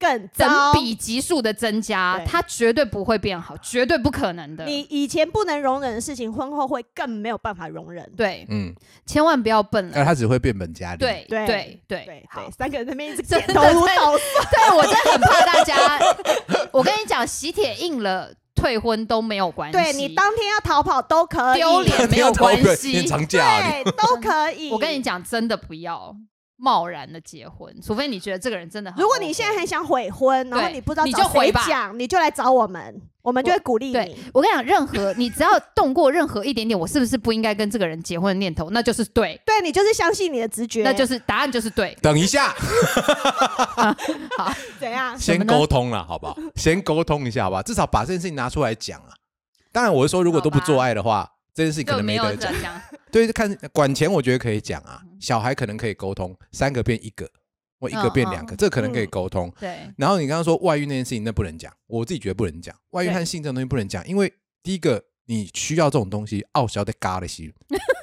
[0.00, 0.72] 更等。
[0.72, 4.64] 比级数的增加，它绝对不会变好，绝对不可能的。
[4.64, 8.10] 你以前不能容忍的事情，婚后会更没有办法容忍。
[8.16, 8.74] 对，嗯，
[9.04, 9.92] 千万不要笨了。
[9.94, 10.98] 那他只会变本加厉。
[10.98, 14.26] 对对对对对好，，三个人在那边一直点头如捣蒜。
[14.50, 15.76] 对我真的很怕大家。
[16.72, 19.72] 我跟你讲，喜帖印了，退婚都没有关系。
[19.72, 24.70] 对你当天要逃跑都可以，丢脸没有关系对，都可以。
[24.72, 26.14] 我跟你，讲，真的不要
[26.60, 29.02] 贸然的结婚，除非你觉得这个人真的很 OK。
[29.02, 34.16] 如果你现在很想悔婚，然后你不知道你就回吧讲，你就来找我们，我们就会鼓励对你。
[34.34, 41.96] 我跟你讲，任何 你只要动过任何一点点，我是不是不应该跟这个人结婚的念头，那就是对，对你就是相信你的直觉，那就是答案就是对。
[42.02, 42.48] 等一下
[44.36, 45.18] 好，怎样？
[45.18, 46.36] 先沟通了，好不好？
[46.56, 47.62] 先沟通一下，好不好？
[47.62, 49.16] 至少把这件事情拿出来讲啊。
[49.72, 52.52] 当然，我是说，如果都不做爱的话，这件事情可能就没得讲。
[53.10, 55.02] 对，看管钱，我觉得可以讲啊。
[55.18, 57.28] 小孩可能可以沟通，三个变一个，
[57.78, 59.52] 或一个变两个，这可能可以嗯沟通。
[59.58, 62.74] 对，然后你刚刚说外遇那件事情，那不能讲，我自己觉得不能讲。
[62.90, 64.32] 外遇和性这种东西不能讲，因为
[64.62, 67.52] 第一个你需要这种东西，傲小得嘎的西，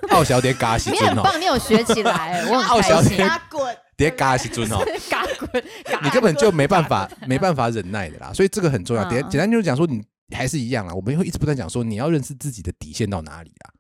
[0.10, 2.90] 傲小得嘎西尊哦，你很棒，你有学起来， 我傲很开心。
[2.90, 4.78] 小点打滚，得嘎西尊哦，
[5.10, 5.64] 嘎滚，
[6.04, 9.04] 你根本就没办法没办法忍耐的啦，所以这个很重要。
[9.06, 10.04] 嗯简简单就是讲说，你
[10.36, 13.74] 还是一样啦，我们会一直不断讲说，你要认识自己的底线到哪里啦。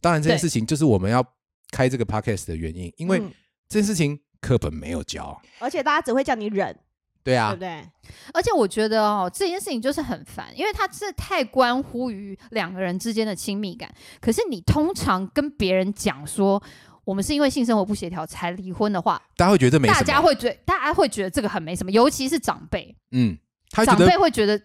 [0.00, 1.24] 当然，这件事情就是我们要
[1.70, 3.32] 开这个 podcast 的原因，因为嗯
[3.68, 5.40] 这件事情课本没有教。
[5.58, 6.76] 而且大家只会叫你忍，
[7.24, 8.10] 对啊对不，对？
[8.34, 13.92] 而且我觉得哦，这件事情就是很烦，因为它是太关乎于两个人之间的亲密感。
[14.20, 16.62] 可是你通常跟别人讲说
[17.04, 23.36] 我们是因为性生活不协调才离婚的话，大家会觉得这没什么，大家会觉大家会觉得这个很没什么，尤其是长辈，嗯，
[23.84, 24.60] 长辈会觉得，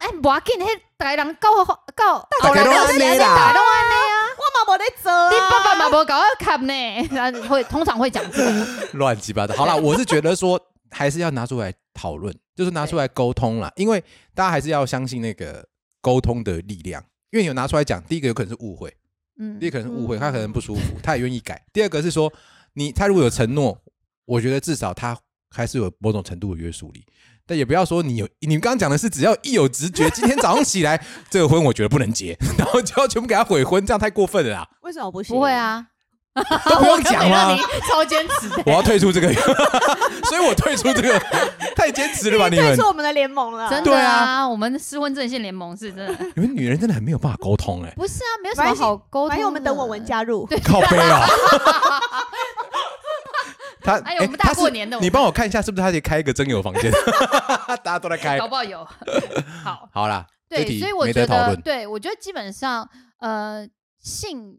[0.00, 9.54] 哎，不要紧，迄大家人告告，大家都安尼啦大家都安尼啊，我嘛没在做啊，你爸爸嘛无搞要看呢，会通常会讲这个，乱七八糟。
[9.54, 14.02] 好啦， 我是觉得说还是要拿出来讨论， 就是拿出来沟通啦，因为
[14.34, 15.66] 大家还是要相信那个
[16.00, 17.04] 沟通的力量。
[17.30, 18.92] 因为你有拿出来讲，第一个有可能是误会，
[19.38, 21.62] 嗯第一个可能是误会，嗯他可能不舒服，他也愿意改。
[21.72, 22.32] 第二个是说，
[22.72, 23.78] 你他如果有承诺，
[24.24, 25.16] 我觉得至少他
[25.50, 27.04] 还是有某种程度的约束力。
[27.50, 35.34] 但也不要说你有，你刚刚讲的是只要一有直觉，今天早上起来 这个婚我觉得不能结，然后就要全部给他悔婚，这样太过分了啦，为什么不行？
[35.34, 35.84] 不会，啊，
[36.64, 37.80] 都不用讲吗我跟美乐妮？
[37.90, 39.32] 超坚持的，我要退出这个，
[40.30, 41.18] 所以我退出这个，
[41.74, 42.86] 太坚持了吧你们退出？
[42.86, 49.30] 我们的联盟了，真对啊的啊，我们失婚阵线联盟是真的，你们女人真的很没有办法沟通哎、不是啊，没有什么好沟通的。
[49.30, 51.26] 反正我们等我文加入，靠背啊！
[53.98, 56.90] 他哎呦我们大过年的你帮我看一下是不是他可以开一个真友房间？
[57.82, 58.46] 大家都在开搞。
[58.48, 58.84] 不好有。
[59.64, 61.56] 好，好啦，对，所以我觉得。
[61.56, 62.88] 对我觉得基本上，
[63.18, 63.68] 呃，
[63.98, 64.58] 性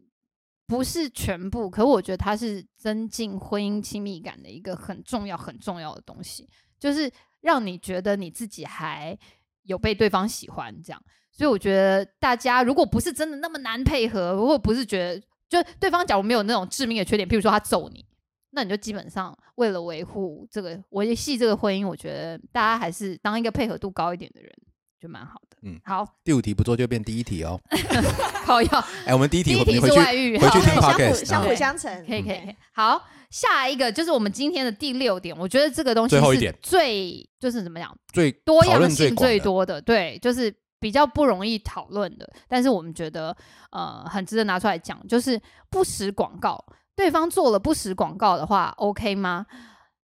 [0.66, 7.10] 不是全部，可我觉得它是增进婚姻亲密感的一个很重要、很重要的东西，就是
[7.40, 9.16] 让你觉得你自己还
[9.64, 11.02] 有被对方喜欢这样。
[11.30, 18.04] 所以我觉得大家如果不是真的那么难配合，如果不是觉得就对方假如没有那种致命的缺点，譬如说他揍你，
[18.52, 24.52] 那你就基本上为了维护这个维系这个婚姻，我觉得大家还是当一个配合度高一点的人，
[25.00, 25.56] 就蛮好的。
[25.62, 27.58] 嗯好，第五题不做就变第一题哦。
[28.44, 28.68] 好要
[29.06, 32.56] 哎，我们第一题第一题是外遇，回去听对相 podcast 辅相啊辅相成，可以可以可以。
[32.74, 43.34] 好，下一个就是我们今天的第六点，我觉得这个东西是最后一点最就是怎么讲最多样性最多的，对，就是比较不容易讨论的，但是我们觉得
[43.70, 45.40] 呃很值得拿出来讲，就是
[45.70, 46.62] 不实广告。
[47.02, 49.44] 对方做了不实广告的话，OK 吗？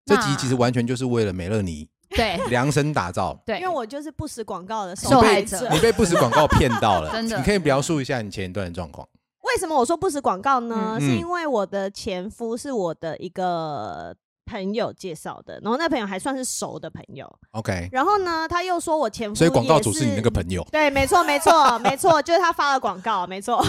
[0.07, 1.87] 这集其实完全就是为了美乐妮
[2.17, 3.39] 对 量身打造。
[3.45, 5.77] 对，因为我就是不实广告的受害者者你。
[5.77, 9.07] 被不实广告骗到了， 真的你可以描述一下你前一段的状况。
[9.43, 10.97] 为什么我说不实广告呢？
[10.99, 14.15] 嗯是因为我的前夫是我的一个
[14.47, 17.31] 朋友介绍的，然后那朋友还算是熟的朋友。
[17.51, 20.65] OK，然后呢，他又说我前夫，所以广告主是你那个朋友。
[20.71, 23.63] 对，没错，没错，没错，就是他发了广告，没错。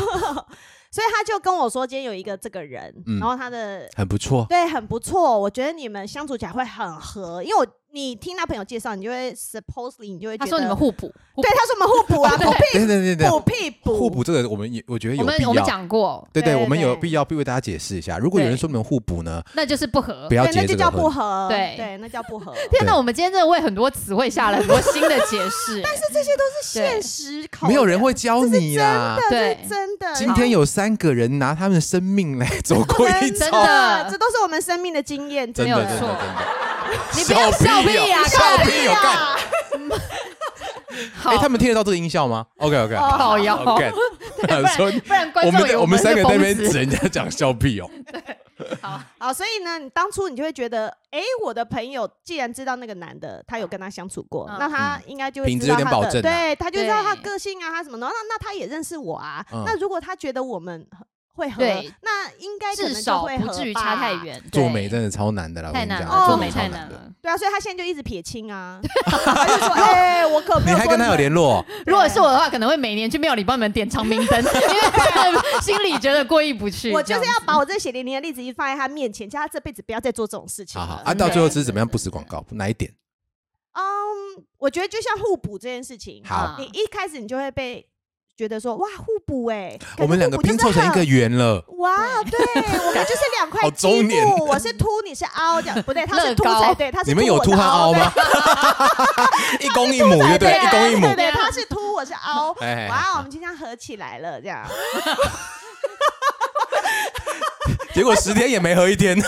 [0.91, 3.18] 所以他就跟我说，今天有一个这个人，嗯。
[3.20, 15.49] 然后他的很不错，对很不错，我觉得你们相处起来会很合，因为我你听他朋友介绍，你就会 supposedly 你就会觉得他说你们互补，对，他说我们互补啊， 补屁对对对对，补屁补，互补这个我们也我觉得有我们必要。
[15.49, 18.18] 我们讲过，对对，对我们有必要必为大家解释一下。
[18.18, 20.34] 如果有人说你们互补呢，那就是不合不。
[20.34, 20.91] 要对，那就叫。
[20.91, 22.53] 不合，对对，那叫不合。
[22.70, 29.16] 天哪，我们今天真的为很多词汇下了很多新的解释， 但是这些都是现实考没有人会教你啦。
[29.30, 30.14] 真的，真的。
[30.14, 36.60] 今天有三个人拿他们的生命来走过一真遭，真的这都是我们生命的经验，真没有错的真的真的。
[37.16, 39.16] 你不要笑屁呀笑屁有干。
[41.14, 43.93] 好哎，他们听得到这个音效吗？OK OK，哦靠腰，干。
[43.93, 47.88] 不然说不然观我们众以为我们三个在那边指人家讲笑屁哦。
[48.82, 58.07] 好，好，所以呢，你当初你就会觉得，哎，我的朋友既然知道那个男的他有跟他相处过，嗯那他应该就会知道他的，对，他就知道他个性啊，他什么的。
[58.07, 60.86] 那那他也认识我啊，嗯那如果他觉得我们
[61.33, 64.22] 会合对，那应该至少不至于差太吧。
[64.24, 64.43] 远。
[64.53, 66.51] 做对美真的超难的啦，太难了，哦做美。
[66.51, 67.11] 太难了。
[67.22, 71.64] 对啊，所以他现在就一直撇清啊， 他就说，哎，我可 你还跟他有说联络？
[71.87, 76.91] 如果是我的话，可能会每年去庙里帮你们点长明灯，因为心里觉得过意不去。
[76.93, 80.87] 我就是要把我这血淋淋的例子一放在他面前，叫他这辈子不要再做这种事情了。
[80.87, 82.45] 好好啊，到最后是怎么样不实广告？
[82.51, 82.93] 哪一点？
[83.72, 87.87] 嗯，我觉得就像互补这件事情，好你一开始你就会被
[88.41, 91.62] 觉得说哇互补哎、我们两个拼凑成一个圆了。
[91.76, 98.11] 哇，对 我们就是两块积年木，我是凸，你是凹，这样不对，他是凸才对，他是你们有凸和凹凹吗？
[99.61, 100.59] 一公一母，对不对？
[100.59, 101.16] 一公一母对。
[101.16, 104.66] 对，他是凸，我是凹，哎，哇，我们就这样合起来了，这样
[107.93, 109.22] 结果十天也没合一天。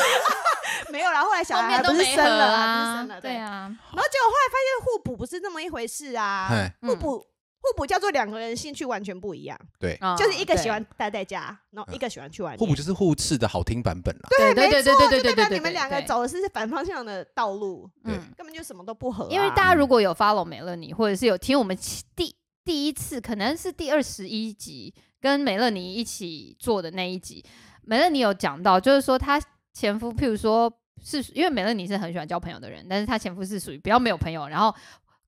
[0.88, 6.48] 没有啦，啊，后来小后孩都是生了合啊，不是生了，对啊，然后结果后来发现互补不是那么一回事啊，
[6.80, 7.26] 互补
[7.62, 12.58] 互补叫做两个人兴趣完全不一样，对，啊就是一个喜对欢待在家，然后一个喜欢去外面。
[12.58, 14.28] 互补就是互斥的好听版本啦。
[14.36, 19.28] 对对对对对对就代对对你们两个，走的是反方向的道路，对嗯，根本就什么都不合啊。
[19.30, 22.34] 因为大家如果有 follow 美乐妮，或者是有听我们其第
[22.64, 27.44] 第一次，可能是第二十一集跟美乐妮一起做的那一集，
[27.82, 29.40] 美乐妮有讲到，就是说她
[29.72, 34.74] 前夫，譬如说是因为美乐妮是很喜欢交朋友的人，但是她前夫是属于比较没有朋友，然后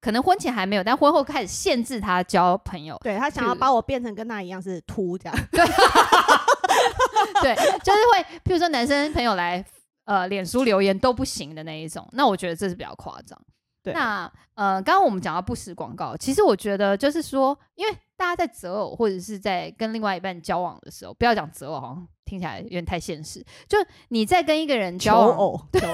[0.05, 5.35] 可能婚前还没有，但婚后开始限制他交朋友，对他想要把我变成跟他一样是秃这样，
[7.41, 9.65] 对，就是会，譬如说男生朋友来
[10.05, 13.41] 呃脸书留言都不行的那一种，那我觉得这是比较夸张。
[13.83, 23.45] 对那呃，刚刚我们讲到不实广告，其实我觉得就是说，因为大家在择偶或者是在跟另外一半交往的时候，不要讲择偶，好像听起来有点太现实。
[23.69, 25.93] 就你在跟一个人交往，偶， 求偶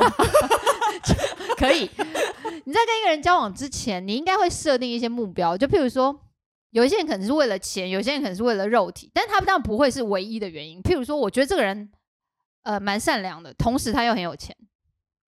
[1.57, 1.91] 可以，
[2.65, 6.21] 你在跟一个人交往之前，你应该会设定一些目标，就譬如说。
[6.73, 10.81] 有一些人可能是为了钱，有些人可能是为了肉体，但他们当然不会是唯一的原因。
[10.81, 11.91] 譬如说，我觉得这个人
[12.63, 14.57] 呃蛮善良的，同时他又很有钱，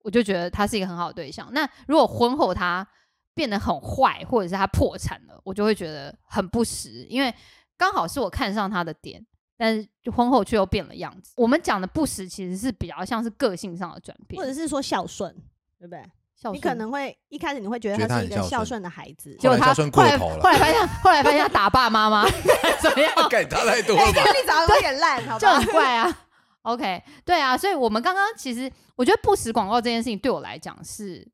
[0.05, 1.49] 我就觉得他是一个很好的对象。
[1.53, 2.87] 那如果婚后他
[3.35, 7.35] 变得很坏，或者是他破产了，我就会觉得很不实，因为
[7.77, 9.27] 刚好是我看上他的点，
[9.63, 11.33] 但是就婚后却又变了样子。
[11.37, 15.33] 我们讲的不实其实是比较像是个性上的转变，或者是说孝顺，
[15.79, 16.03] 对不对？
[16.35, 22.29] 孝你可能会一开始你会觉觉得他是一个孝顺的孩子，结果他后来后来头了后来发现后来发现他打爸妈妈
[22.83, 23.29] 怎么样？
[23.31, 24.09] 干差太多了吧？
[24.09, 25.65] 哎这个例子好像有点烂，好吧就很？
[25.67, 26.27] 怪啊。
[26.63, 31.25] OK，对啊，所以我们刚刚其实我觉得不实广告这件事情对我来讲是，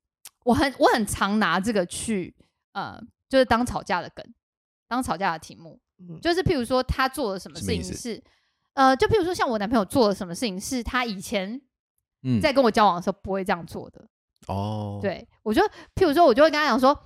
[0.45, 2.35] 我很我很常拿这个去
[2.73, 3.01] 呃，
[3.31, 4.23] 就是当吵架的梗，
[4.87, 6.21] 当吵架的题目，嗯。
[6.21, 8.23] 就是譬如说他做了什么事情是，
[8.75, 11.61] 呃，就譬如说像我男朋友做了什么事情是他以前
[12.23, 14.05] 嗯，在跟我交往的时候不会这样做的，
[14.49, 15.63] 哦，，对我就
[15.95, 16.99] 譬如说我就会跟他讲说，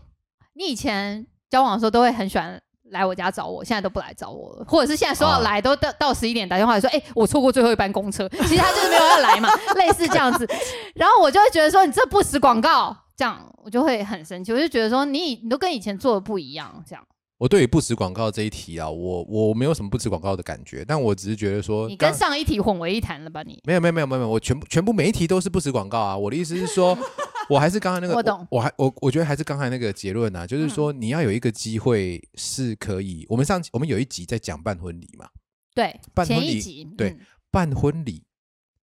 [0.54, 5.42] 你以前交往的时候都会很喜欢来我家找我，现在都不来找我了，或者是现在说要哦。
[5.42, 10.46] 来都到到十一点打电话来说，哎、我错过最后一班公车，其实他就是没有要来嘛，类似这样子，
[10.94, 17.06] 然后我就会觉得说你这不实广告，这样我就会很生气，我就觉得说你你都跟以前做的不一样，这样
[17.42, 23.60] 我对于不实广告这一题啊，我我没有什么不实广告的感觉，但我只是觉得说，你跟刚上一题混为一谈了吧你？
[23.64, 26.16] 没有没有没有没有没有，我全部全部每一题都是不实广告啊！
[26.16, 26.96] 我的意思是说，
[27.50, 35.26] 我还是刚才那个，我懂我还我我觉得还是刚才那个结论啊，就是嗯说你要有一个机会是可以，我们上我们有一集在讲办婚礼嘛，
[35.74, 37.18] 对，前办婚礼一集对嗯
[37.50, 38.22] 办婚礼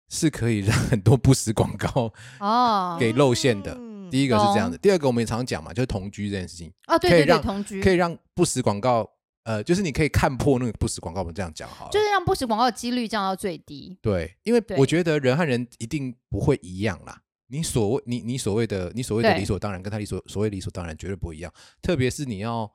[0.09, 3.76] 是可以让很多不实广告哦给露馅的。
[3.78, 9.08] 嗯第一个是这样的，第二个我们也常讲嘛，就是同居这件事情，啊对对对同居可以让不实广告，
[9.44, 11.90] 呃，就是你可以看破那个不实广告，我们这样讲好了。
[11.90, 13.96] 就是让不实广告的几率降到最低。
[14.02, 17.22] 对，因为我觉得人和人一定不会一样啦。
[17.52, 21.52] 你所谓你你所谓的你所谓的理所当然，跟他理所所谓理所当然绝对不一样。
[21.82, 22.70] 特别是你要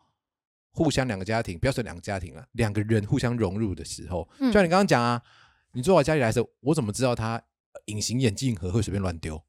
[0.72, 5.22] 互相两个家庭，不要说两个家庭了，两个人互相融入的时候，嗯就像你刚刚讲啊，
[5.72, 9.42] 你坐我家里来的时候，我怎么知道他呃隐形眼镜盒会随便乱丢？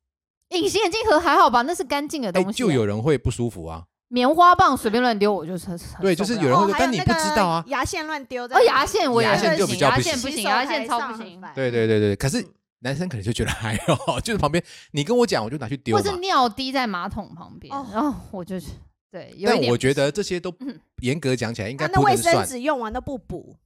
[0.57, 2.67] 隐形眼镜盒还好吧，那是干净的哎，东西啊。
[2.67, 3.85] 就有人会不舒服啊。
[4.09, 7.65] 棉花棒随便乱丢，我就是很对就是有人会但你不知道啊。
[7.67, 10.13] 牙线乱丢在哦，牙线我也牙线就比较不行。
[10.13, 12.49] 牙线不行，牙线超不行，对对对对，可是嗯
[12.81, 13.77] 男生可能就觉得还
[14.07, 16.17] 好， 就是旁边你跟我讲，我就拿去丢或是。
[16.19, 17.85] 尿滴在马桶旁边，哦。
[17.93, 18.67] 然后我就是
[19.11, 20.79] 对，但我觉得这些都嗯。
[21.03, 22.45] 严格讲起来应该卫生。
[22.47, 23.57] 纸用完都不补，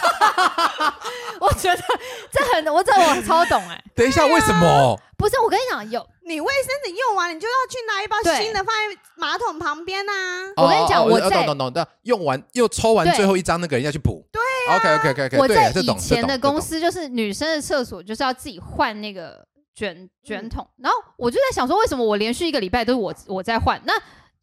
[1.40, 1.82] 我觉得
[2.30, 4.98] 这很，我这我超懂哎、等一下，为什么？
[5.16, 6.06] 不是我跟你讲，有。
[6.22, 10.12] 你卫生纸用完，你就要去拿一包对新的放在马桶旁边呐、
[10.56, 14.24] 我跟你讲哦哦哦我在懂懂懂，但用完又抽完对最后一张那个人要去补。
[14.30, 14.40] 对
[14.76, 19.44] ，OK OK OK OK，我在以前的公司，就是女生的厕所就是要自己换那个
[19.74, 23.80] 卷卷嗯筒，然后我就在想说，为什么我连续一个礼拜都是我我在换？
[23.84, 23.92] 那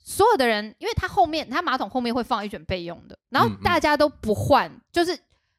[0.03, 3.63] 所有的人，因为他后面他马桶后面会放一卷备用的，然后嗯嗯。
[3.63, 5.17] 大家都不换，就是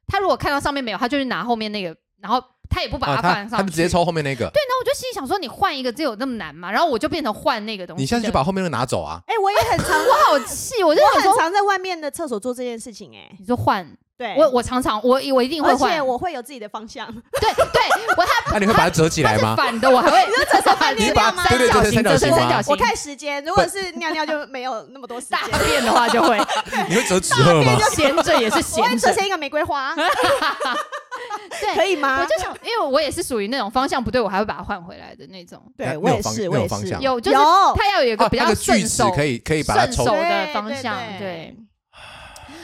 [0.08, 6.72] 他如果看到上面没有，他就去拿后面那个，然后他也不把啊，它放上去，他就直接抽后面那个，对，然后我就心里想说，你换一个，这有那么难吗？
[6.72, 8.02] 然后我就变成换那个东西。
[8.02, 9.20] 你现在就把后面那个拿走啊。
[9.26, 13.86] 哎、我也很常，我好气，我就很常在外面的厕所做这件事情、哎，你说换
[14.18, 17.06] 对，我，我常常我我一定会而换，且我会有自己的方向，
[17.40, 17.80] 对对，
[18.16, 19.54] 我还 那你会把它折起来吗？
[19.56, 22.72] 反的，我还会折成反你把三对对对角形，折三角形吗成三角形。
[22.72, 26.36] 我看时间，如果是尿尿就没有那么多时间大，便的话就会
[26.90, 27.78] 你会折纸鹤吗？
[27.92, 32.20] 闲着也是我会闲着，折成一个玫瑰花，对，可以吗？
[32.20, 35.62] 我就想，因为我也是属于那种方向不对，我还会把它换回来的那种。
[35.76, 37.44] 对我也是，我也是有就是有
[37.76, 41.56] 它要有一个比较啊那个锯顺手可以可以把它抽顺手的对对方向，对对。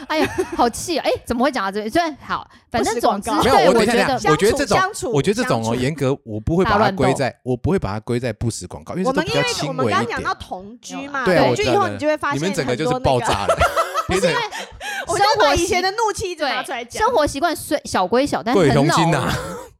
[0.08, 1.04] 哎呀，好气啊！
[1.06, 1.90] 哎，怎么会讲到这边？
[1.90, 10.34] 虽然好，反正总之，没有，对，我等一下我觉得我觉得这种我觉得这种哦，严格我不会把它归在，我不会把它归在不实广告，因为这都比我们因为我较轻微一们刚刚讲到。
[10.44, 13.56] 同居嘛，同居以后你就会发现你们整个就是爆炸了，
[14.08, 14.30] 变成
[15.06, 17.02] 我就生活以前的怒气一直拿出来讲。
[17.02, 19.32] 生活习惯虽小归小，但贵很恼同心呐。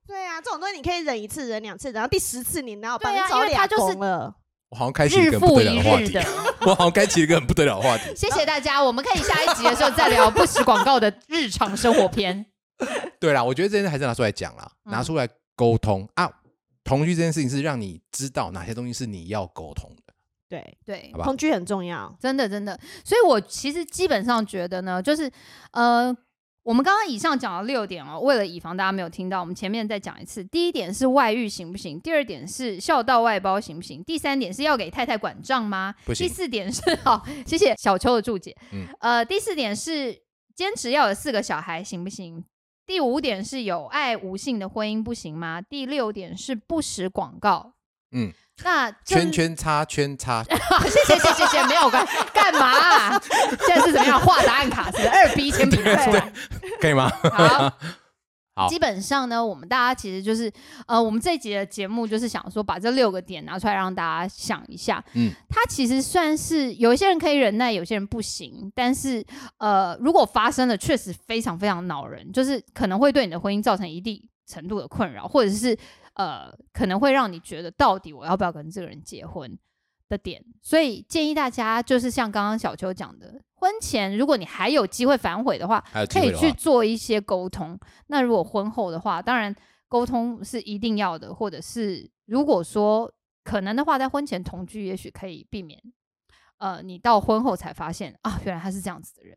[0.06, 3.36] 对啊，这种东西你可以忍一次，忍两次，然后第十次你哪有办对啊法？
[3.36, 4.34] 因为他就是了。
[4.74, 6.18] 我好像开启一日个不得了的话题
[6.66, 8.12] 我好像开启一个很不得了的话题。
[8.16, 12.44] 谢谢大家，我们可以下一集的时候再聊不实广告的日常生活篇。
[13.20, 16.28] 对啦，我觉得这件事还是拿出来讲啦，嗯拿出来沟通啊。
[16.82, 20.12] 同居这件事情是让你知道哪些东西是你要沟通的，
[20.48, 22.12] 对，对同居很重要。
[22.20, 25.30] 真的真的，所以我其实基本上觉得呢，就是
[25.70, 26.14] 呃，
[26.64, 30.42] 我们刚刚以上讲了六点哦，为了以防大家没有听到，我们前面再讲一次。
[30.42, 32.00] 第一点是外遇行不行？
[32.00, 34.02] 第二点是孝道外包行不行？
[34.02, 35.94] 第三点是要给太太管账吗？
[36.06, 38.56] 不行第四点是 好，谢谢小秋的注解。
[38.72, 40.18] 嗯呃，第四点是
[40.54, 42.42] 坚持要有四个小孩行不行？
[42.86, 45.60] 第五点是有爱无性的婚姻不行吗？
[45.60, 47.74] 第六点是不实广告。
[48.12, 53.22] 嗯，那圈圈叉圈叉， 好，谢谢谢谢谢谢，没有关，干嘛啊、
[53.66, 54.90] 现在是怎么样画答案卡？
[54.92, 56.32] 是 二 B 铅笔拿出来。
[56.80, 57.10] 可以吗？
[57.32, 57.72] 好，
[58.54, 60.50] 好基本上呢，我们大家其实就是
[60.86, 65.02] 呃，我们这一集的节目就是想说，把这六个点拿出来让大家想一下。
[65.14, 68.70] 嗯，它其实算是有一些人可以忍耐，有些人不行。
[68.74, 69.22] 但是
[69.58, 75.76] 呃，如果发生了，确实非常非常恼人，就是可能会对你的婚姻造成一定程度的困扰，或者是
[76.14, 79.58] 呃，可能会让你觉得到底我要不要跟这个人结婚
[80.08, 80.44] 的点。
[80.62, 87.78] 所以建议大家就是像刚刚小秋讲的，婚前如果你还有机会反悔的话，可以去做一些沟通。
[88.06, 89.54] 那如果婚后的话，当然
[89.88, 93.12] 沟通是一定要的，或者是如果说
[93.42, 95.80] 可能的话，在婚前同居，也许可以避免。
[96.58, 99.36] 呃，你到婚后才发现啊，原来他是这样子的人。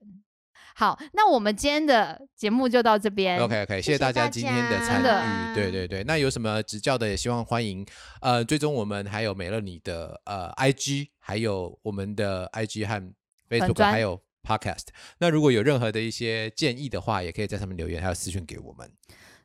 [0.79, 3.39] 好，那我们今天的节目就到这边。
[3.39, 5.55] OK OK，谢谢大家今天的参与。
[5.55, 7.83] 对对对，那有什么指教的，也希望欢迎
[8.21, 13.11] 呃追踪我们，还有美乐你的呃 IG，还有我们的 IG 和
[13.49, 14.89] Facebook，专还有 Podcast。
[15.17, 18.87] 那如果有任何的一些建议的话，也可以在上面留言，还有私讯给我们。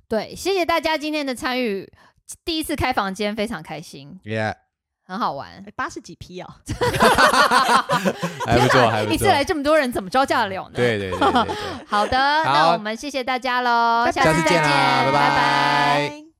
[0.07, 1.91] 对，谢谢大家今天的参与。
[2.45, 4.57] 第一次开房间，非常开心，Yeah，
[5.13, 5.49] 很好玩。
[5.77, 6.49] 八十几批哦，
[8.47, 9.15] 还不错，还不错。
[9.15, 10.73] 一次来这么多人，怎么招架得了呢？
[10.75, 11.55] 对对对对对。
[11.87, 16.32] 好的，那我们谢谢大家喽，下次再见拜拜拜拜。